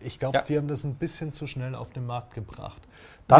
ich 0.00 0.18
glaube, 0.18 0.38
Ja. 0.38 0.44
die 0.44 0.56
haben 0.56 0.68
das 0.68 0.84
ein 0.84 0.94
bisschen 0.94 1.32
zu 1.32 1.46
schnell 1.46 1.74
auf 1.74 1.90
den 1.90 2.06
Markt 2.06 2.34
gebracht. 2.34 2.80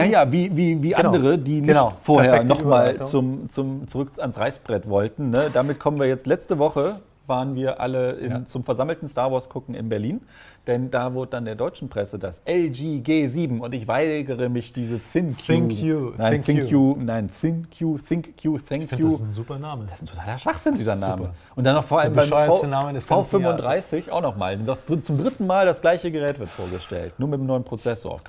Ja, 0.01 0.05
ja, 0.25 0.33
wie, 0.33 0.57
wie, 0.57 0.83
wie 0.83 0.91
Genau. 0.91 1.09
andere, 1.13 1.39
die 1.39 1.61
nicht 1.61 1.69
Genau. 1.69 1.93
vorher 2.03 2.45
nochmal 2.45 3.03
zum, 3.05 3.49
zum, 3.49 3.87
zurück 3.89 4.11
ans 4.19 4.39
Reißbrett 4.39 4.89
wollten. 4.89 5.31
Ne? 5.31 5.51
Damit 5.53 5.79
kommen 5.81 5.99
wir 5.99 6.07
jetzt 6.07 6.27
letzte 6.27 6.59
Woche 6.59 6.97
waren 7.27 7.55
wir 7.55 7.81
alle 7.81 8.13
in, 8.13 8.31
ja. 8.31 8.45
zum 8.45 8.65
versammelten 8.65 9.09
Star 9.09 9.33
Wars 9.33 9.49
gucken 9.49 9.75
in 9.75 9.89
Berlin. 9.89 10.21
Denn 10.67 10.93
da 10.93 11.13
wurde 11.13 11.33
dann 11.33 11.45
der 11.45 11.57
deutschen 11.57 11.89
Presse 11.89 12.21
das 12.21 12.41
LG 12.47 13.03
G7 13.03 13.59
und 13.59 13.75
ich 13.75 13.89
weigere 13.89 14.49
mich, 14.49 14.73
diese 14.73 15.01
ThinQ. 15.01 15.45
Think 15.45 15.73
you. 15.73 16.13
Nein, 16.17 16.45
Think, 16.45 16.71
you. 16.71 16.97
Nein, 17.01 17.31
ThinQ, 17.41 17.99
ThinkQ, 18.07 18.59
Thank 18.69 18.93
ich 18.93 18.93
you. 18.93 19.07
Das 19.07 19.15
ist 19.15 19.23
ein 19.23 19.31
super 19.31 19.59
Name. 19.59 19.87
Das 19.87 20.01
ist 20.01 20.03
ein 20.03 20.07
totaler 20.07 20.39
Schwachsinn, 20.39 20.77
dieser 20.77 20.95
Name. 20.95 21.23
Super. 21.23 21.35
Und 21.57 21.65
dann 21.65 21.75
noch 21.75 21.85
vor 21.85 22.01
allem 22.01 22.15
beim 22.15 22.29
v, 22.29 22.63
V35 22.63 24.11
auch 24.11 24.23
nochmal. 24.23 24.59
Zum 24.65 25.19
dritten 25.19 25.47
Mal 25.47 25.67
das 25.67 25.81
gleiche 25.81 26.13
Gerät 26.13 26.39
wird 26.39 26.51
vorgestellt, 26.51 27.15
nur 27.19 27.29
mit 27.29 27.41
einem 27.41 27.49
neuen 27.49 27.65
Prozessor. 27.65 28.21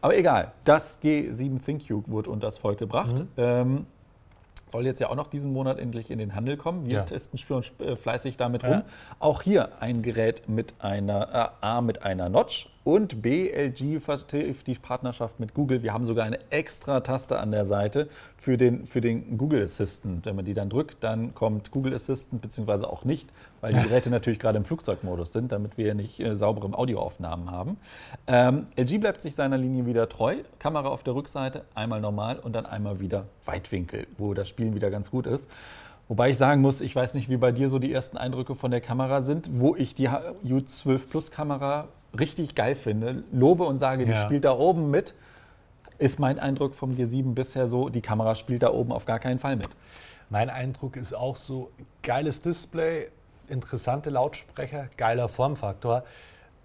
Aber 0.00 0.16
egal, 0.16 0.52
das 0.64 1.02
G7 1.02 1.64
ThinQ 1.64 2.08
wurde 2.08 2.30
unter 2.30 2.46
das 2.46 2.58
Volk 2.58 2.78
gebracht. 2.78 3.18
Mhm. 3.18 3.28
Ähm, 3.36 3.86
soll 4.74 4.86
jetzt 4.86 4.98
ja 4.98 5.08
auch 5.08 5.14
noch 5.14 5.28
diesen 5.28 5.52
Monat 5.52 5.78
endlich 5.78 6.10
in 6.10 6.18
den 6.18 6.34
Handel 6.34 6.56
kommen. 6.56 6.86
Wir 6.86 6.98
ja. 6.98 7.02
testen 7.04 7.38
spielen 7.38 7.62
äh, 7.78 7.94
fleißig 7.94 8.36
damit 8.36 8.64
rum. 8.64 8.82
Auch 9.20 9.40
hier 9.40 9.80
ein 9.80 10.02
Gerät 10.02 10.48
mit 10.48 10.74
einer 10.80 11.52
äh, 11.62 11.64
A 11.64 11.80
mit 11.80 12.02
einer 12.02 12.28
Notch 12.28 12.68
und 12.84 13.22
B, 13.22 13.50
LG 13.50 13.98
vertieft 14.00 14.66
die 14.66 14.74
Partnerschaft 14.74 15.40
mit 15.40 15.54
Google. 15.54 15.82
Wir 15.82 15.94
haben 15.94 16.04
sogar 16.04 16.26
eine 16.26 16.38
extra 16.50 17.00
Taste 17.00 17.38
an 17.38 17.50
der 17.50 17.64
Seite 17.64 18.08
für 18.36 18.58
den, 18.58 18.86
für 18.86 19.00
den 19.00 19.38
Google 19.38 19.62
Assistant. 19.64 20.26
Wenn 20.26 20.36
man 20.36 20.44
die 20.44 20.52
dann 20.52 20.68
drückt, 20.68 21.02
dann 21.02 21.34
kommt 21.34 21.70
Google 21.70 21.94
Assistant, 21.94 22.42
beziehungsweise 22.42 22.86
auch 22.88 23.04
nicht, 23.04 23.30
weil 23.62 23.72
die 23.72 23.80
Geräte 23.88 24.10
natürlich 24.10 24.38
gerade 24.38 24.58
im 24.58 24.66
Flugzeugmodus 24.66 25.32
sind, 25.32 25.50
damit 25.50 25.78
wir 25.78 25.94
nicht 25.94 26.20
äh, 26.20 26.36
saubere 26.36 26.76
Audioaufnahmen 26.76 27.50
haben. 27.50 27.78
Ähm, 28.26 28.66
LG 28.76 28.98
bleibt 29.00 29.22
sich 29.22 29.34
seiner 29.34 29.56
Linie 29.56 29.86
wieder 29.86 30.06
treu. 30.10 30.36
Kamera 30.58 30.88
auf 30.88 31.02
der 31.02 31.14
Rückseite, 31.14 31.64
einmal 31.74 32.02
normal 32.02 32.38
und 32.38 32.54
dann 32.54 32.66
einmal 32.66 33.00
wieder 33.00 33.24
Weitwinkel, 33.46 34.06
wo 34.18 34.34
das 34.34 34.48
Spielen 34.48 34.74
wieder 34.74 34.90
ganz 34.90 35.10
gut 35.10 35.26
ist. 35.26 35.48
Wobei 36.06 36.28
ich 36.28 36.36
sagen 36.36 36.60
muss, 36.60 36.82
ich 36.82 36.94
weiß 36.94 37.14
nicht, 37.14 37.30
wie 37.30 37.38
bei 37.38 37.50
dir 37.50 37.70
so 37.70 37.78
die 37.78 37.90
ersten 37.90 38.18
Eindrücke 38.18 38.54
von 38.54 38.70
der 38.70 38.82
Kamera 38.82 39.22
sind, 39.22 39.48
wo 39.54 39.74
ich 39.74 39.94
die 39.94 40.10
U12 40.10 41.08
Plus 41.08 41.30
Kamera 41.30 41.88
richtig 42.18 42.54
geil 42.54 42.74
finde, 42.74 43.24
lobe 43.32 43.64
und 43.64 43.78
sage, 43.78 44.04
die 44.04 44.12
ja. 44.12 44.22
spielt 44.22 44.44
da 44.44 44.56
oben 44.56 44.90
mit, 44.90 45.14
ist 45.98 46.18
mein 46.18 46.38
Eindruck 46.38 46.74
vom 46.74 46.96
G7 46.96 47.34
bisher 47.34 47.68
so, 47.68 47.88
die 47.88 48.00
Kamera 48.00 48.34
spielt 48.34 48.62
da 48.62 48.72
oben 48.72 48.92
auf 48.92 49.04
gar 49.04 49.18
keinen 49.18 49.38
Fall 49.38 49.56
mit. 49.56 49.68
Mein 50.30 50.50
Eindruck 50.50 50.96
ist 50.96 51.12
auch 51.12 51.36
so, 51.36 51.70
geiles 52.02 52.40
Display, 52.40 53.08
interessante 53.48 54.10
Lautsprecher, 54.10 54.88
geiler 54.96 55.28
Formfaktor 55.28 56.04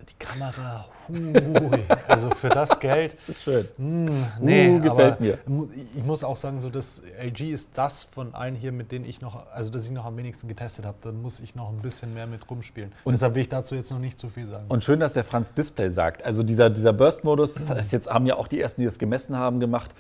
die 0.08 0.14
Kamera, 0.26 0.86
hui, 1.08 1.80
also 2.08 2.30
für 2.32 2.50
das 2.50 2.80
Geld. 2.80 3.16
Das 3.28 3.36
ist 3.36 3.44
schön. 3.44 3.68
Mh, 3.78 4.12
hm, 4.12 4.26
nee, 4.40 4.70
uh, 4.70 4.80
gefällt 4.80 5.20
mir. 5.20 5.40
Ich 5.96 6.04
muss 6.04 6.24
auch 6.24 6.36
sagen, 6.36 6.60
so 6.60 6.70
das 6.70 7.02
LG 7.22 7.52
ist 7.52 7.70
das 7.74 8.04
von 8.04 8.34
allen 8.34 8.56
hier, 8.56 8.72
mit 8.72 8.92
denen 8.92 9.06
ich 9.06 9.22
noch, 9.22 9.48
also 9.52 9.70
das 9.70 9.86
ich 9.86 9.92
noch 9.92 10.06
am 10.06 10.18
wenigsten 10.18 10.48
getestet 10.48 10.86
habe. 10.86 10.98
Da 11.02 11.12
muss 11.12 11.40
ich 11.40 11.56
noch 11.56 11.70
ein 11.70 11.82
bisschen 11.82 12.14
mehr 12.14 12.28
mit 12.28 12.50
rumspielen. 12.50 12.92
Und 13.04 13.14
deshalb 13.14 13.36
will 13.36 13.42
ich 13.42 13.50
dazu 13.50 13.76
jetzt 13.76 13.92
noch 13.92 14.00
nicht 14.00 14.20
zu 14.20 14.30
viel 14.30 14.46
sagen. 14.46 14.66
Und 14.70 14.84
schön, 14.84 15.00
dass 15.00 15.14
der 15.14 15.24
Franz 15.24 15.54
Display 15.54 15.90
sagt. 15.90 16.24
Also 16.24 16.44
dieser, 16.44 16.70
dieser 16.70 16.94
Burst-Modus, 16.94 17.56
das 17.56 17.70
heißt, 17.70 17.92
jetzt 17.92 18.10
haben 18.10 18.26
ja 18.26 18.36
auch 18.36 18.48
die 18.48 18.60
ersten, 18.60 18.82
die 18.82 18.86
das 18.86 19.00
gemessen 19.00 19.36
haben, 19.36 19.60
gemacht. 19.60 19.94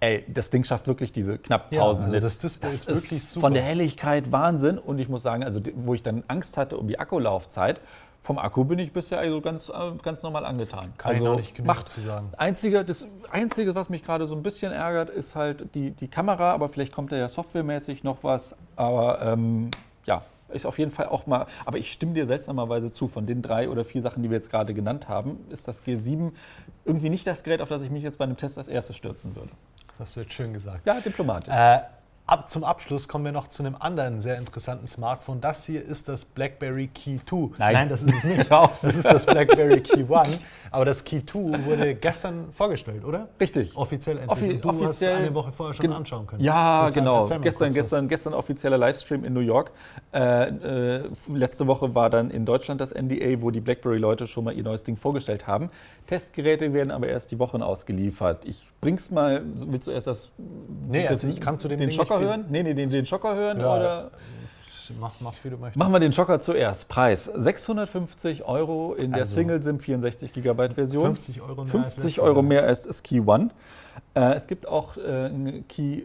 Ey, 0.00 0.24
das 0.28 0.50
Ding 0.50 0.64
schafft 0.64 0.86
wirklich 0.86 1.12
diese 1.12 1.38
knapp 1.38 1.72
1000 1.72 2.08
ja, 2.08 2.14
also 2.14 2.26
Das 2.26 2.38
Display 2.38 2.70
das 2.70 2.74
ist 2.84 2.88
wirklich 2.88 3.24
super. 3.24 3.40
Von 3.46 3.54
der 3.54 3.62
Helligkeit 3.62 4.32
Wahnsinn. 4.32 4.78
Und 4.78 4.98
ich 4.98 5.08
muss 5.08 5.22
sagen, 5.22 5.44
also 5.44 5.60
wo 5.76 5.94
ich 5.94 6.02
dann 6.02 6.24
Angst 6.28 6.56
hatte 6.56 6.76
um 6.76 6.88
die 6.88 6.98
Akkulaufzeit, 6.98 7.80
vom 8.24 8.38
Akku 8.38 8.64
bin 8.64 8.78
ich 8.78 8.90
bisher 8.90 9.18
also 9.18 9.42
ganz, 9.42 9.68
äh, 9.68 9.72
ganz 10.02 10.22
normal 10.22 10.46
angetan. 10.46 10.94
Kann 10.96 11.12
also 11.12 11.32
ich 11.32 11.38
nicht 11.38 11.54
genug 11.56 11.66
macht. 11.66 11.90
zu 11.90 12.00
sagen. 12.00 12.32
Einzige, 12.38 12.82
das 12.82 13.06
Einzige, 13.30 13.74
was 13.74 13.90
mich 13.90 14.02
gerade 14.02 14.26
so 14.26 14.34
ein 14.34 14.42
bisschen 14.42 14.72
ärgert, 14.72 15.10
ist 15.10 15.36
halt 15.36 15.74
die, 15.74 15.90
die 15.90 16.08
Kamera, 16.08 16.52
aber 16.52 16.70
vielleicht 16.70 16.92
kommt 16.92 17.12
da 17.12 17.16
ja 17.16 17.28
softwaremäßig 17.28 18.02
noch 18.02 18.24
was. 18.24 18.56
Aber 18.76 19.20
ähm, 19.20 19.70
ja, 20.06 20.22
ist 20.48 20.64
auf 20.64 20.78
jeden 20.78 20.90
Fall 20.90 21.08
auch 21.08 21.26
mal, 21.26 21.46
aber 21.66 21.76
ich 21.76 21.92
stimme 21.92 22.14
dir 22.14 22.24
seltsamerweise 22.24 22.90
zu, 22.90 23.08
von 23.08 23.26
den 23.26 23.42
drei 23.42 23.68
oder 23.68 23.84
vier 23.84 24.00
Sachen, 24.00 24.22
die 24.22 24.30
wir 24.30 24.38
jetzt 24.38 24.50
gerade 24.50 24.72
genannt 24.72 25.06
haben, 25.06 25.44
ist 25.50 25.68
das 25.68 25.84
G7 25.84 26.32
irgendwie 26.86 27.10
nicht 27.10 27.26
das 27.26 27.42
Gerät, 27.42 27.60
auf 27.60 27.68
das 27.68 27.82
ich 27.82 27.90
mich 27.90 28.02
jetzt 28.02 28.16
bei 28.16 28.24
einem 28.24 28.38
Test 28.38 28.56
als 28.56 28.68
erstes 28.68 28.96
stürzen 28.96 29.36
würde. 29.36 29.50
Das 29.98 30.08
hast 30.08 30.16
du 30.16 30.20
jetzt 30.20 30.32
schön 30.32 30.54
gesagt. 30.54 30.86
Ja, 30.86 30.98
diplomatisch. 30.98 31.52
Äh, 31.54 31.80
Ab, 32.26 32.50
zum 32.50 32.64
Abschluss 32.64 33.06
kommen 33.06 33.26
wir 33.26 33.32
noch 33.32 33.48
zu 33.48 33.62
einem 33.62 33.76
anderen 33.78 34.22
sehr 34.22 34.38
interessanten 34.38 34.86
Smartphone. 34.86 35.42
Das 35.42 35.66
hier 35.66 35.84
ist 35.84 36.08
das 36.08 36.24
BlackBerry 36.24 36.86
Key 36.86 37.18
2. 37.28 37.50
Nein, 37.58 37.74
Nein 37.74 37.88
das 37.90 38.02
ist 38.02 38.14
es 38.14 38.24
nicht. 38.24 38.50
das 38.82 38.82
ist 38.96 39.04
das 39.04 39.26
BlackBerry 39.26 39.82
Key 39.82 40.06
1. 40.10 40.46
Aber 40.70 40.86
das 40.86 41.04
Key 41.04 41.20
2 41.24 41.66
wurde 41.66 41.94
gestern 41.94 42.50
vorgestellt, 42.50 43.04
oder? 43.04 43.28
Richtig. 43.38 43.76
Offiziell. 43.76 44.18
Offi 44.26 44.58
du 44.58 44.70
offiziell, 44.70 44.88
hast 44.88 45.02
es 45.02 45.08
eine 45.08 45.34
Woche 45.34 45.52
vorher 45.52 45.74
schon 45.74 45.92
anschauen 45.92 46.26
können. 46.26 46.42
Ja, 46.42 46.84
das 46.84 46.94
genau. 46.94 47.28
Gestern, 47.42 47.74
gestern, 47.74 48.08
gestern 48.08 48.32
offizieller 48.32 48.78
Livestream 48.78 49.22
in 49.24 49.34
New 49.34 49.40
York. 49.40 49.72
Äh, 50.14 50.48
äh, 50.48 51.08
letzte 51.28 51.66
Woche 51.66 51.94
war 51.94 52.08
dann 52.08 52.30
in 52.30 52.46
Deutschland 52.46 52.80
das 52.80 52.92
NDA, 52.94 53.42
wo 53.42 53.50
die 53.50 53.60
BlackBerry-Leute 53.60 54.26
schon 54.26 54.44
mal 54.44 54.54
ihr 54.54 54.64
neues 54.64 54.82
Ding 54.82 54.96
vorgestellt 54.96 55.46
haben. 55.46 55.68
Testgeräte 56.06 56.72
werden 56.72 56.90
aber 56.90 57.06
erst 57.06 57.30
die 57.30 57.38
Wochen 57.38 57.60
ausgeliefert. 57.62 58.46
Ich 58.46 58.66
bring's 58.80 59.10
mal, 59.10 59.42
willst 59.44 59.86
du 59.86 59.90
erst 59.90 60.06
das, 60.06 60.32
nee, 60.88 61.02
das, 61.02 61.12
also 61.12 61.28
ich 61.28 61.40
kann 61.40 61.58
zu 61.58 61.68
dem 61.68 61.78
den 61.78 61.92
Schocker 61.92 62.13
hören? 62.20 62.44
Nee, 62.48 62.62
nee, 62.62 62.74
den, 62.74 62.90
den 62.90 63.06
Schocker 63.06 63.34
hören 63.34 63.60
ja. 63.60 63.76
oder 63.76 64.10
Mach, 65.00 65.12
mach, 65.20 65.32
wie 65.42 65.50
du 65.50 65.56
möchtest. 65.56 65.78
Machen 65.78 65.92
wir 65.92 66.00
den 66.00 66.12
Schocker 66.12 66.40
zuerst. 66.40 66.88
Preis 66.88 67.30
650 67.34 68.44
Euro 68.44 68.94
in 68.94 69.12
der 69.12 69.20
also, 69.20 69.34
Single 69.34 69.62
SIM 69.62 69.80
64 69.80 70.32
GB 70.32 70.68
Version. 70.74 71.06
50 71.14 71.40
Euro 71.40 71.62
mehr 71.62 71.66
50 71.66 72.04
als 72.04 72.18
Euro 72.18 72.42
mehr 72.42 72.64
als 72.64 72.82
das 72.82 73.02
Key 73.02 73.20
One. 73.20 73.48
Äh, 74.14 74.34
es 74.34 74.46
gibt 74.46 74.68
auch 74.68 74.96
äh, 74.96 75.26
ein 75.26 75.64
Key 75.68 76.02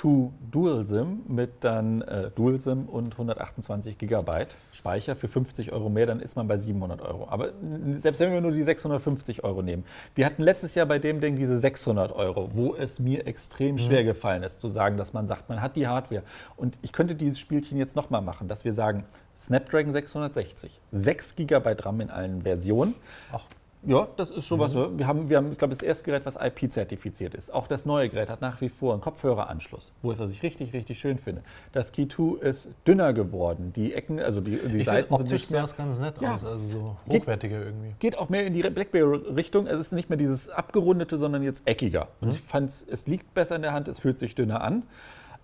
2 0.00 0.30
Dual 0.50 0.86
SIM 0.86 1.22
mit 1.26 1.64
dann 1.64 2.02
äh, 2.02 2.30
Dual 2.30 2.60
SIM 2.60 2.86
und 2.86 3.12
128 3.12 3.98
GB 3.98 4.46
Speicher 4.72 5.16
für 5.16 5.28
50 5.28 5.72
Euro 5.72 5.88
mehr, 5.88 6.06
dann 6.06 6.20
ist 6.20 6.36
man 6.36 6.46
bei 6.46 6.56
700 6.56 7.02
Euro. 7.02 7.28
Aber 7.28 7.52
selbst 7.96 8.20
wenn 8.20 8.32
wir 8.32 8.40
nur 8.40 8.52
die 8.52 8.62
650 8.62 9.44
Euro 9.44 9.62
nehmen, 9.62 9.84
wir 10.14 10.26
hatten 10.26 10.42
letztes 10.42 10.74
Jahr 10.74 10.86
bei 10.86 10.98
dem 10.98 11.20
Ding 11.20 11.36
diese 11.36 11.56
600 11.56 12.12
Euro, 12.12 12.50
wo 12.52 12.74
es 12.74 13.00
mir 13.00 13.26
extrem 13.26 13.74
mhm. 13.74 13.78
schwer 13.78 14.04
gefallen 14.04 14.42
ist 14.42 14.60
zu 14.60 14.68
sagen, 14.68 14.96
dass 14.96 15.12
man 15.12 15.26
sagt, 15.26 15.48
man 15.48 15.60
hat 15.60 15.76
die 15.76 15.88
Hardware. 15.88 16.22
Und 16.56 16.78
ich 16.82 16.92
könnte 16.92 17.14
dieses 17.14 17.38
Spielchen 17.38 17.78
jetzt 17.78 17.96
nochmal 17.96 18.22
machen, 18.22 18.48
dass 18.48 18.64
wir 18.64 18.72
sagen, 18.72 19.04
Snapdragon 19.36 19.92
660, 19.92 20.80
6 20.92 21.36
GB 21.36 21.76
RAM 21.80 22.00
in 22.00 22.10
allen 22.10 22.42
Versionen. 22.42 22.94
Ach. 23.32 23.44
Ja, 23.86 24.08
das 24.16 24.30
ist 24.30 24.46
schon 24.46 24.58
mhm. 24.58 24.62
was. 24.62 24.74
Wir 24.74 25.06
haben, 25.06 25.28
wir 25.28 25.36
haben, 25.36 25.52
ich 25.52 25.58
glaube, 25.58 25.72
das 25.72 25.82
erste 25.82 26.04
Gerät, 26.04 26.26
was 26.26 26.36
IP-zertifiziert 26.36 27.34
ist. 27.34 27.52
Auch 27.52 27.68
das 27.68 27.86
neue 27.86 28.08
Gerät 28.08 28.28
hat 28.28 28.40
nach 28.40 28.60
wie 28.60 28.68
vor 28.68 28.92
einen 28.92 29.00
Kopfhöreranschluss, 29.00 29.92
wo 30.02 30.12
ich, 30.12 30.18
was 30.18 30.30
ich 30.30 30.42
richtig, 30.42 30.72
richtig 30.72 30.98
schön 30.98 31.18
finde. 31.18 31.42
Das 31.72 31.92
Key 31.92 32.08
2 32.08 32.40
ist 32.40 32.70
dünner 32.86 33.12
geworden. 33.12 33.72
Die 33.74 33.94
Ecken, 33.94 34.18
also 34.20 34.40
die, 34.40 34.58
die 34.58 34.78
ich 34.78 34.84
Seiten 34.84 35.16
sind 35.16 35.30
nicht 35.30 35.50
mehr. 35.50 35.60
sah 35.60 35.64
es 35.64 35.76
ganz 35.76 35.98
nett 36.00 36.20
ja. 36.20 36.34
aus, 36.34 36.44
also 36.44 36.66
so 36.66 36.96
hochwertiger 37.08 37.58
geht, 37.58 37.66
irgendwie. 37.66 37.94
Geht 37.98 38.18
auch 38.18 38.28
mehr 38.28 38.46
in 38.46 38.52
die 38.52 38.62
BlackBerry-Richtung. 38.62 39.66
Es 39.66 39.80
ist 39.80 39.92
nicht 39.92 40.08
mehr 40.08 40.18
dieses 40.18 40.48
abgerundete, 40.48 41.16
sondern 41.16 41.42
jetzt 41.42 41.62
eckiger. 41.66 42.08
Und 42.20 42.28
mhm. 42.28 42.34
ich 42.34 42.40
fand 42.40 42.70
es 42.70 43.06
liegt 43.06 43.32
besser 43.34 43.56
in 43.56 43.62
der 43.62 43.72
Hand, 43.72 43.88
es 43.88 43.98
fühlt 43.98 44.18
sich 44.18 44.34
dünner 44.34 44.60
an. 44.60 44.82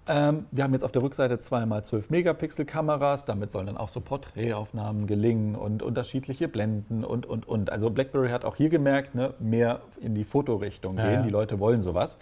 Ähm, 0.06 0.46
wir 0.50 0.64
haben 0.64 0.72
jetzt 0.74 0.82
auf 0.82 0.92
der 0.92 1.02
Rückseite 1.02 1.38
zweimal 1.38 1.82
12 1.82 2.10
Megapixel 2.10 2.66
Kameras, 2.66 3.24
damit 3.24 3.50
sollen 3.50 3.66
dann 3.66 3.78
auch 3.78 3.88
so 3.88 4.00
Porträtaufnahmen 4.00 5.06
gelingen 5.06 5.54
und 5.56 5.82
unterschiedliche 5.82 6.46
Blenden 6.46 7.04
und, 7.04 7.24
und, 7.24 7.48
und. 7.48 7.70
Also 7.70 7.88
BlackBerry 7.88 8.28
hat 8.28 8.44
auch 8.44 8.56
hier 8.56 8.68
gemerkt, 8.68 9.14
ne, 9.14 9.32
mehr 9.38 9.80
in 10.00 10.14
die 10.14 10.24
Fotorichtung 10.24 10.96
gehen, 10.96 11.04
ja, 11.06 11.12
ja. 11.12 11.22
die 11.22 11.30
Leute 11.30 11.58
wollen 11.58 11.80
sowas. 11.80 12.18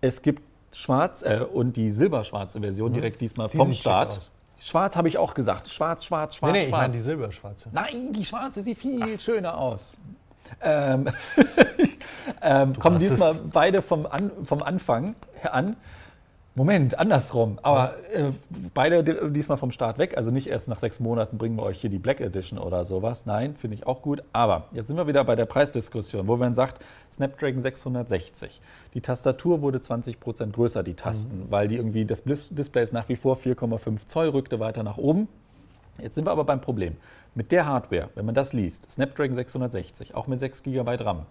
Es 0.00 0.20
gibt 0.22 0.42
schwarz 0.72 1.22
äh, 1.22 1.40
und 1.40 1.76
die 1.76 1.90
silberschwarze 1.90 2.60
Version 2.60 2.90
mhm. 2.90 2.94
direkt 2.94 3.20
diesmal 3.20 3.48
die 3.48 3.56
vom 3.56 3.72
Start. 3.72 4.30
Schwarz 4.58 4.96
habe 4.96 5.08
ich 5.08 5.18
auch 5.18 5.34
gesagt. 5.34 5.68
Schwarz, 5.68 6.04
schwarz, 6.04 6.36
schwarz, 6.36 6.52
nee, 6.52 6.58
nee, 6.58 6.66
schwarz. 6.66 6.80
Ich 6.80 6.82
meine 6.82 6.92
die 6.92 6.98
silberschwarze. 6.98 7.68
Nein, 7.72 8.12
die 8.12 8.24
schwarze 8.24 8.62
sieht 8.62 8.78
viel 8.78 9.14
Ach. 9.16 9.20
schöner 9.20 9.58
aus. 9.58 9.96
Ähm, 10.60 11.08
ähm, 12.42 12.78
kommen 12.78 12.98
diesmal 12.98 13.34
beide 13.34 13.82
vom, 13.82 14.06
an, 14.06 14.30
vom 14.44 14.62
Anfang 14.62 15.14
an. 15.42 15.76
Moment, 16.56 16.96
andersrum. 17.00 17.58
Aber 17.62 17.96
äh, 18.12 18.30
beide 18.74 19.30
diesmal 19.32 19.58
vom 19.58 19.72
Start 19.72 19.98
weg. 19.98 20.16
Also 20.16 20.30
nicht 20.30 20.46
erst 20.46 20.68
nach 20.68 20.78
sechs 20.78 21.00
Monaten 21.00 21.36
bringen 21.36 21.56
wir 21.56 21.64
euch 21.64 21.80
hier 21.80 21.90
die 21.90 21.98
Black 21.98 22.20
Edition 22.20 22.60
oder 22.60 22.84
sowas. 22.84 23.26
Nein, 23.26 23.56
finde 23.56 23.74
ich 23.74 23.88
auch 23.88 24.02
gut. 24.02 24.22
Aber 24.32 24.68
jetzt 24.70 24.86
sind 24.86 24.96
wir 24.96 25.08
wieder 25.08 25.24
bei 25.24 25.34
der 25.34 25.46
Preisdiskussion, 25.46 26.28
wo 26.28 26.36
man 26.36 26.54
sagt, 26.54 26.80
Snapdragon 27.12 27.60
660. 27.60 28.60
Die 28.94 29.00
Tastatur 29.00 29.62
wurde 29.62 29.80
20 29.80 30.20
Prozent 30.20 30.52
größer, 30.52 30.84
die 30.84 30.94
Tasten, 30.94 31.46
mhm. 31.46 31.50
weil 31.50 31.66
die 31.66 31.76
irgendwie, 31.76 32.04
das 32.04 32.22
Display 32.24 32.84
ist 32.84 32.92
nach 32.92 33.08
wie 33.08 33.16
vor 33.16 33.36
4,5 33.36 34.06
Zoll, 34.06 34.28
rückte 34.28 34.60
weiter 34.60 34.84
nach 34.84 34.96
oben. 34.96 35.26
Jetzt 36.00 36.14
sind 36.14 36.24
wir 36.24 36.30
aber 36.30 36.44
beim 36.44 36.60
Problem. 36.60 36.96
Mit 37.34 37.50
der 37.50 37.66
Hardware, 37.66 38.10
wenn 38.14 38.26
man 38.26 38.34
das 38.34 38.52
liest, 38.52 38.88
Snapdragon 38.90 39.34
660, 39.34 40.14
auch 40.14 40.28
mit 40.28 40.38
6 40.38 40.62
GB 40.62 40.96
RAM, 41.00 41.26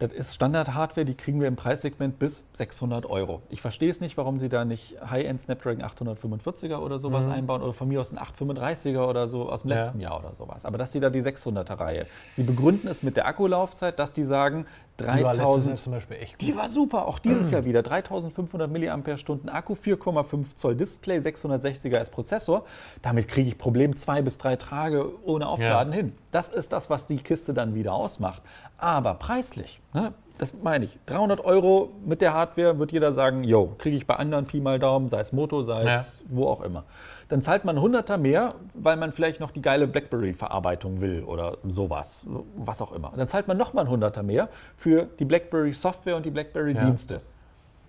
Das 0.00 0.12
ist 0.12 0.34
Standard-Hardware, 0.34 1.04
die 1.04 1.14
kriegen 1.14 1.40
wir 1.40 1.46
im 1.46 1.54
Preissegment 1.54 2.18
bis 2.18 2.42
600 2.54 3.06
Euro. 3.06 3.42
Ich 3.48 3.60
verstehe 3.60 3.88
es 3.88 4.00
nicht, 4.00 4.16
warum 4.16 4.40
sie 4.40 4.48
da 4.48 4.64
nicht 4.64 4.96
High-End 5.08 5.40
Snapdragon 5.40 5.84
845er 5.84 6.78
oder 6.78 6.98
sowas 6.98 7.26
mhm. 7.26 7.32
einbauen 7.32 7.62
oder 7.62 7.72
von 7.74 7.88
mir 7.88 8.00
aus 8.00 8.12
ein 8.12 8.18
835er 8.18 9.06
oder 9.06 9.28
so 9.28 9.48
aus 9.48 9.62
dem 9.62 9.70
letzten 9.70 10.00
ja. 10.00 10.10
Jahr 10.10 10.18
oder 10.18 10.34
sowas. 10.34 10.64
Aber 10.64 10.78
dass 10.78 10.90
die 10.90 10.98
da 10.98 11.10
die 11.10 11.22
600er-Reihe. 11.22 12.06
Sie 12.34 12.42
begründen 12.42 12.88
es 12.88 13.04
mit 13.04 13.16
der 13.16 13.26
Akkulaufzeit, 13.26 14.00
dass 14.00 14.12
die 14.12 14.24
sagen, 14.24 14.66
3000. 14.96 15.76
Die 15.76 15.80
zum 15.80 15.92
Beispiel 15.92 16.16
echt 16.18 16.38
gut. 16.38 16.40
Die 16.40 16.56
war 16.56 16.68
super, 16.68 17.06
auch 17.06 17.18
dieses 17.18 17.50
Jahr 17.50 17.64
wieder. 17.64 17.82
3500 17.82 18.70
mAh 18.70 19.52
Akku, 19.52 19.74
4,5 19.74 20.54
Zoll 20.54 20.76
Display, 20.76 21.18
660er 21.18 21.96
als 21.96 22.10
Prozessor. 22.10 22.64
Damit 23.02 23.28
kriege 23.28 23.48
ich 23.48 23.58
Problem 23.58 23.96
zwei 23.96 24.22
bis 24.22 24.38
drei 24.38 24.56
Tage 24.56 25.10
ohne 25.24 25.48
Aufladen 25.48 25.92
ja. 25.92 25.98
hin. 25.98 26.12
Das 26.30 26.48
ist 26.48 26.72
das, 26.72 26.90
was 26.90 27.06
die 27.06 27.16
Kiste 27.16 27.54
dann 27.54 27.74
wieder 27.74 27.92
ausmacht. 27.92 28.42
Aber 28.78 29.14
preislich, 29.14 29.80
ne, 29.92 30.12
das 30.38 30.52
meine 30.62 30.84
ich, 30.84 30.98
300 31.06 31.44
Euro 31.44 31.92
mit 32.04 32.20
der 32.20 32.34
Hardware 32.34 32.78
wird 32.78 32.92
jeder 32.92 33.12
sagen, 33.12 33.44
yo, 33.44 33.74
kriege 33.78 33.96
ich 33.96 34.06
bei 34.06 34.16
anderen 34.16 34.46
Pi 34.46 34.60
mal 34.60 34.78
Daumen, 34.78 35.08
sei 35.08 35.20
es 35.20 35.32
Moto, 35.32 35.62
sei 35.62 35.82
es 35.84 36.22
ja. 36.22 36.36
wo 36.36 36.48
auch 36.48 36.60
immer. 36.62 36.84
Dann 37.28 37.42
zahlt 37.42 37.64
man 37.64 37.78
100er 37.78 38.16
mehr, 38.16 38.54
weil 38.74 38.96
man 38.96 39.12
vielleicht 39.12 39.40
noch 39.40 39.50
die 39.50 39.62
geile 39.62 39.86
BlackBerry-Verarbeitung 39.86 41.00
will 41.00 41.24
oder 41.24 41.58
sowas, 41.66 42.24
was 42.56 42.82
auch 42.82 42.92
immer. 42.92 43.12
Dann 43.16 43.28
zahlt 43.28 43.48
man 43.48 43.56
nochmal 43.56 43.86
100er 43.86 44.22
mehr 44.22 44.48
für 44.76 45.08
die 45.18 45.24
BlackBerry-Software 45.24 46.16
und 46.16 46.26
die 46.26 46.30
BlackBerry-Dienste. 46.30 47.14
Ja. 47.14 47.20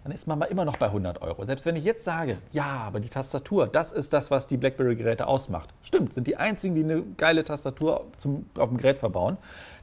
Dann 0.03 0.11
ist 0.11 0.27
man 0.27 0.37
mal 0.37 0.45
immer 0.45 0.65
noch 0.65 0.77
bei 0.77 0.85
100 0.85 1.21
Euro. 1.23 1.45
Selbst 1.45 1.65
wenn 1.65 1.75
ich 1.75 1.83
jetzt 1.83 2.03
sage, 2.03 2.37
ja, 2.51 2.65
aber 2.65 2.99
die 2.99 3.09
Tastatur, 3.09 3.65
das 3.65 3.91
ist 3.91 4.13
das, 4.13 4.29
was 4.29 4.45
die 4.45 4.57
BlackBerry-Geräte 4.57 5.25
ausmacht. 5.25 5.73
Stimmt, 5.81 6.13
sind 6.13 6.27
die 6.27 6.37
einzigen, 6.37 6.75
die 6.75 6.83
eine 6.83 7.01
geile 7.17 7.43
Tastatur 7.43 8.05
zum, 8.17 8.45
auf 8.55 8.69
dem 8.69 8.77
Gerät 8.77 8.97
verbauen 8.97 9.37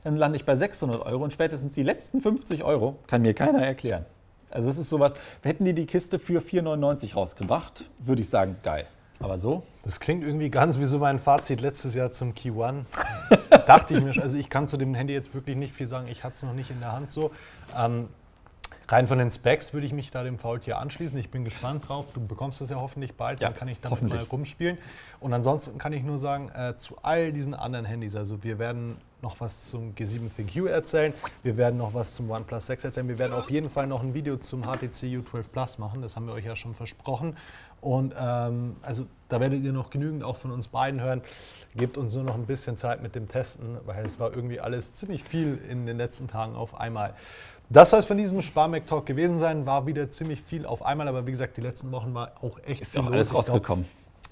dann 0.04 0.16
lande 0.16 0.36
ich 0.36 0.44
bei 0.44 0.56
600 0.56 1.04
Euro 1.06 1.22
und 1.22 1.32
spätestens 1.32 1.74
die 1.74 1.82
letzten 1.82 2.20
50 2.20 2.64
Euro 2.64 2.96
kann 3.06 3.22
mir 3.22 3.34
keiner 3.34 3.64
erklären. 3.64 4.04
Also 4.50 4.68
es 4.68 4.78
ist 4.78 4.88
sowas, 4.88 5.14
hätten 5.42 5.64
die 5.64 5.72
die 5.72 5.86
Kiste 5.86 6.18
für 6.18 6.40
4,99 6.40 7.14
rausgebracht, 7.14 7.88
würde 7.98 8.22
ich 8.22 8.28
sagen, 8.28 8.56
geil. 8.62 8.86
Aber 9.20 9.38
so? 9.38 9.62
Das 9.84 10.00
klingt 10.00 10.24
irgendwie 10.24 10.50
ganz 10.50 10.78
wie 10.78 10.84
so 10.84 10.98
mein 10.98 11.18
Fazit 11.18 11.60
letztes 11.60 11.94
Jahr 11.94 12.12
zum 12.12 12.34
Key 12.34 12.50
One. 12.50 12.86
Dachte 13.66 13.94
ich 13.94 14.02
mir, 14.02 14.12
schon, 14.12 14.22
also 14.22 14.36
ich 14.36 14.50
kann 14.50 14.68
zu 14.68 14.76
dem 14.76 14.94
Handy 14.94 15.12
jetzt 15.12 15.34
wirklich 15.34 15.56
nicht 15.56 15.72
viel 15.72 15.86
sagen, 15.86 16.08
ich 16.08 16.24
hatte 16.24 16.36
es 16.36 16.42
noch 16.42 16.54
nicht 16.54 16.70
in 16.70 16.80
der 16.80 16.92
Hand 16.92 17.12
so. 17.12 17.30
Ähm, 17.76 18.08
Rein 18.92 19.06
von 19.06 19.16
den 19.16 19.30
Specs 19.30 19.72
würde 19.72 19.86
ich 19.86 19.94
mich 19.94 20.10
da 20.10 20.22
dem 20.22 20.38
Faultier 20.38 20.78
anschließen. 20.78 21.18
Ich 21.18 21.30
bin 21.30 21.44
gespannt 21.44 21.88
drauf. 21.88 22.12
Du 22.12 22.26
bekommst 22.26 22.60
es 22.60 22.68
ja 22.68 22.76
hoffentlich 22.76 23.14
bald, 23.14 23.40
ja, 23.40 23.48
dann 23.48 23.56
kann 23.56 23.68
ich 23.68 23.80
damit 23.80 24.02
mal 24.02 24.18
rumspielen. 24.18 24.76
Und 25.18 25.32
ansonsten 25.32 25.78
kann 25.78 25.94
ich 25.94 26.02
nur 26.02 26.18
sagen, 26.18 26.50
äh, 26.50 26.76
zu 26.76 26.98
all 27.02 27.32
diesen 27.32 27.54
anderen 27.54 27.86
Handys, 27.86 28.14
also 28.14 28.44
wir 28.44 28.58
werden 28.58 28.98
noch 29.22 29.40
was 29.40 29.70
zum 29.70 29.94
G7 29.94 30.28
ThinQ 30.36 30.68
erzählen, 30.68 31.14
wir 31.42 31.56
werden 31.56 31.78
noch 31.78 31.94
was 31.94 32.14
zum 32.14 32.30
OnePlus 32.30 32.66
6 32.66 32.84
erzählen, 32.84 33.08
wir 33.08 33.18
werden 33.18 33.32
auf 33.32 33.50
jeden 33.50 33.70
Fall 33.70 33.86
noch 33.86 34.02
ein 34.02 34.12
Video 34.12 34.36
zum 34.36 34.64
HTC 34.64 35.04
U12 35.04 35.48
Plus 35.50 35.78
machen, 35.78 36.02
das 36.02 36.16
haben 36.16 36.26
wir 36.26 36.34
euch 36.34 36.44
ja 36.44 36.56
schon 36.56 36.74
versprochen. 36.74 37.36
Und 37.82 38.14
ähm, 38.18 38.76
also 38.80 39.06
da 39.28 39.40
werdet 39.40 39.62
ihr 39.62 39.72
noch 39.72 39.90
genügend 39.90 40.22
auch 40.22 40.36
von 40.36 40.52
uns 40.52 40.68
beiden 40.68 41.00
hören. 41.00 41.20
Gebt 41.74 41.98
uns 41.98 42.14
nur 42.14 42.22
noch 42.22 42.34
ein 42.34 42.46
bisschen 42.46 42.78
Zeit 42.78 43.02
mit 43.02 43.14
dem 43.14 43.28
Testen, 43.28 43.76
weil 43.84 44.06
es 44.06 44.20
war 44.20 44.32
irgendwie 44.32 44.60
alles 44.60 44.94
ziemlich 44.94 45.24
viel 45.24 45.58
in 45.68 45.84
den 45.84 45.96
letzten 45.96 46.28
Tagen 46.28 46.54
auf 46.54 46.78
einmal. 46.78 47.14
Das 47.68 47.90
soll 47.90 48.00
es 48.00 48.06
von 48.06 48.16
diesem 48.16 48.40
Sparmac 48.40 48.86
Talk 48.86 49.04
gewesen 49.04 49.38
sein. 49.38 49.66
War 49.66 49.86
wieder 49.86 50.10
ziemlich 50.10 50.42
viel 50.42 50.64
auf 50.64 50.84
einmal, 50.84 51.08
aber 51.08 51.26
wie 51.26 51.32
gesagt, 51.32 51.56
die 51.56 51.60
letzten 51.60 51.90
Wochen 51.90 52.14
war 52.14 52.32
auch 52.40 52.58
echt 52.64 52.82
Ist 52.82 52.96
auch 52.96 53.06
alles 53.06 53.34
rausgekommen. 53.34 53.84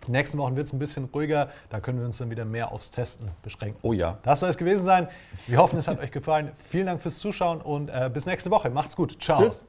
Die 0.07 0.13
nächsten 0.13 0.39
Wochen 0.39 0.55
wird 0.57 0.69
es 0.69 0.73
ein 0.73 0.79
bisschen 0.79 1.09
ruhiger. 1.13 1.51
Da 1.71 1.81
können 1.81 1.99
wir 1.99 2.07
uns 2.07 2.19
dann 2.19 2.31
wieder 2.31 2.45
mehr 2.45 2.71
aufs 2.71 2.91
Testen 2.91 3.29
beschränken. 3.43 3.79
Oh 3.83 3.93
ja. 3.93 4.19
Das 4.23 4.41
soll 4.41 4.51
es 4.51 4.57
gewesen 4.57 4.85
sein. 4.85 5.09
Wir 5.47 5.59
hoffen, 5.59 5.79
es 5.79 5.89
hat 5.89 5.99
euch 5.99 6.13
gefallen. 6.13 6.53
Vielen 6.69 6.87
Dank 6.87 7.03
fürs 7.03 7.19
Zuschauen 7.19 7.61
und 7.61 7.89
äh, 7.89 8.11
bis 8.13 8.27
nächste 8.27 8.51
Woche. 8.51 8.71
Macht's 8.71 8.95
gut. 8.97 9.21
Ciao. 9.21 9.43
Tschüss. 9.43 9.65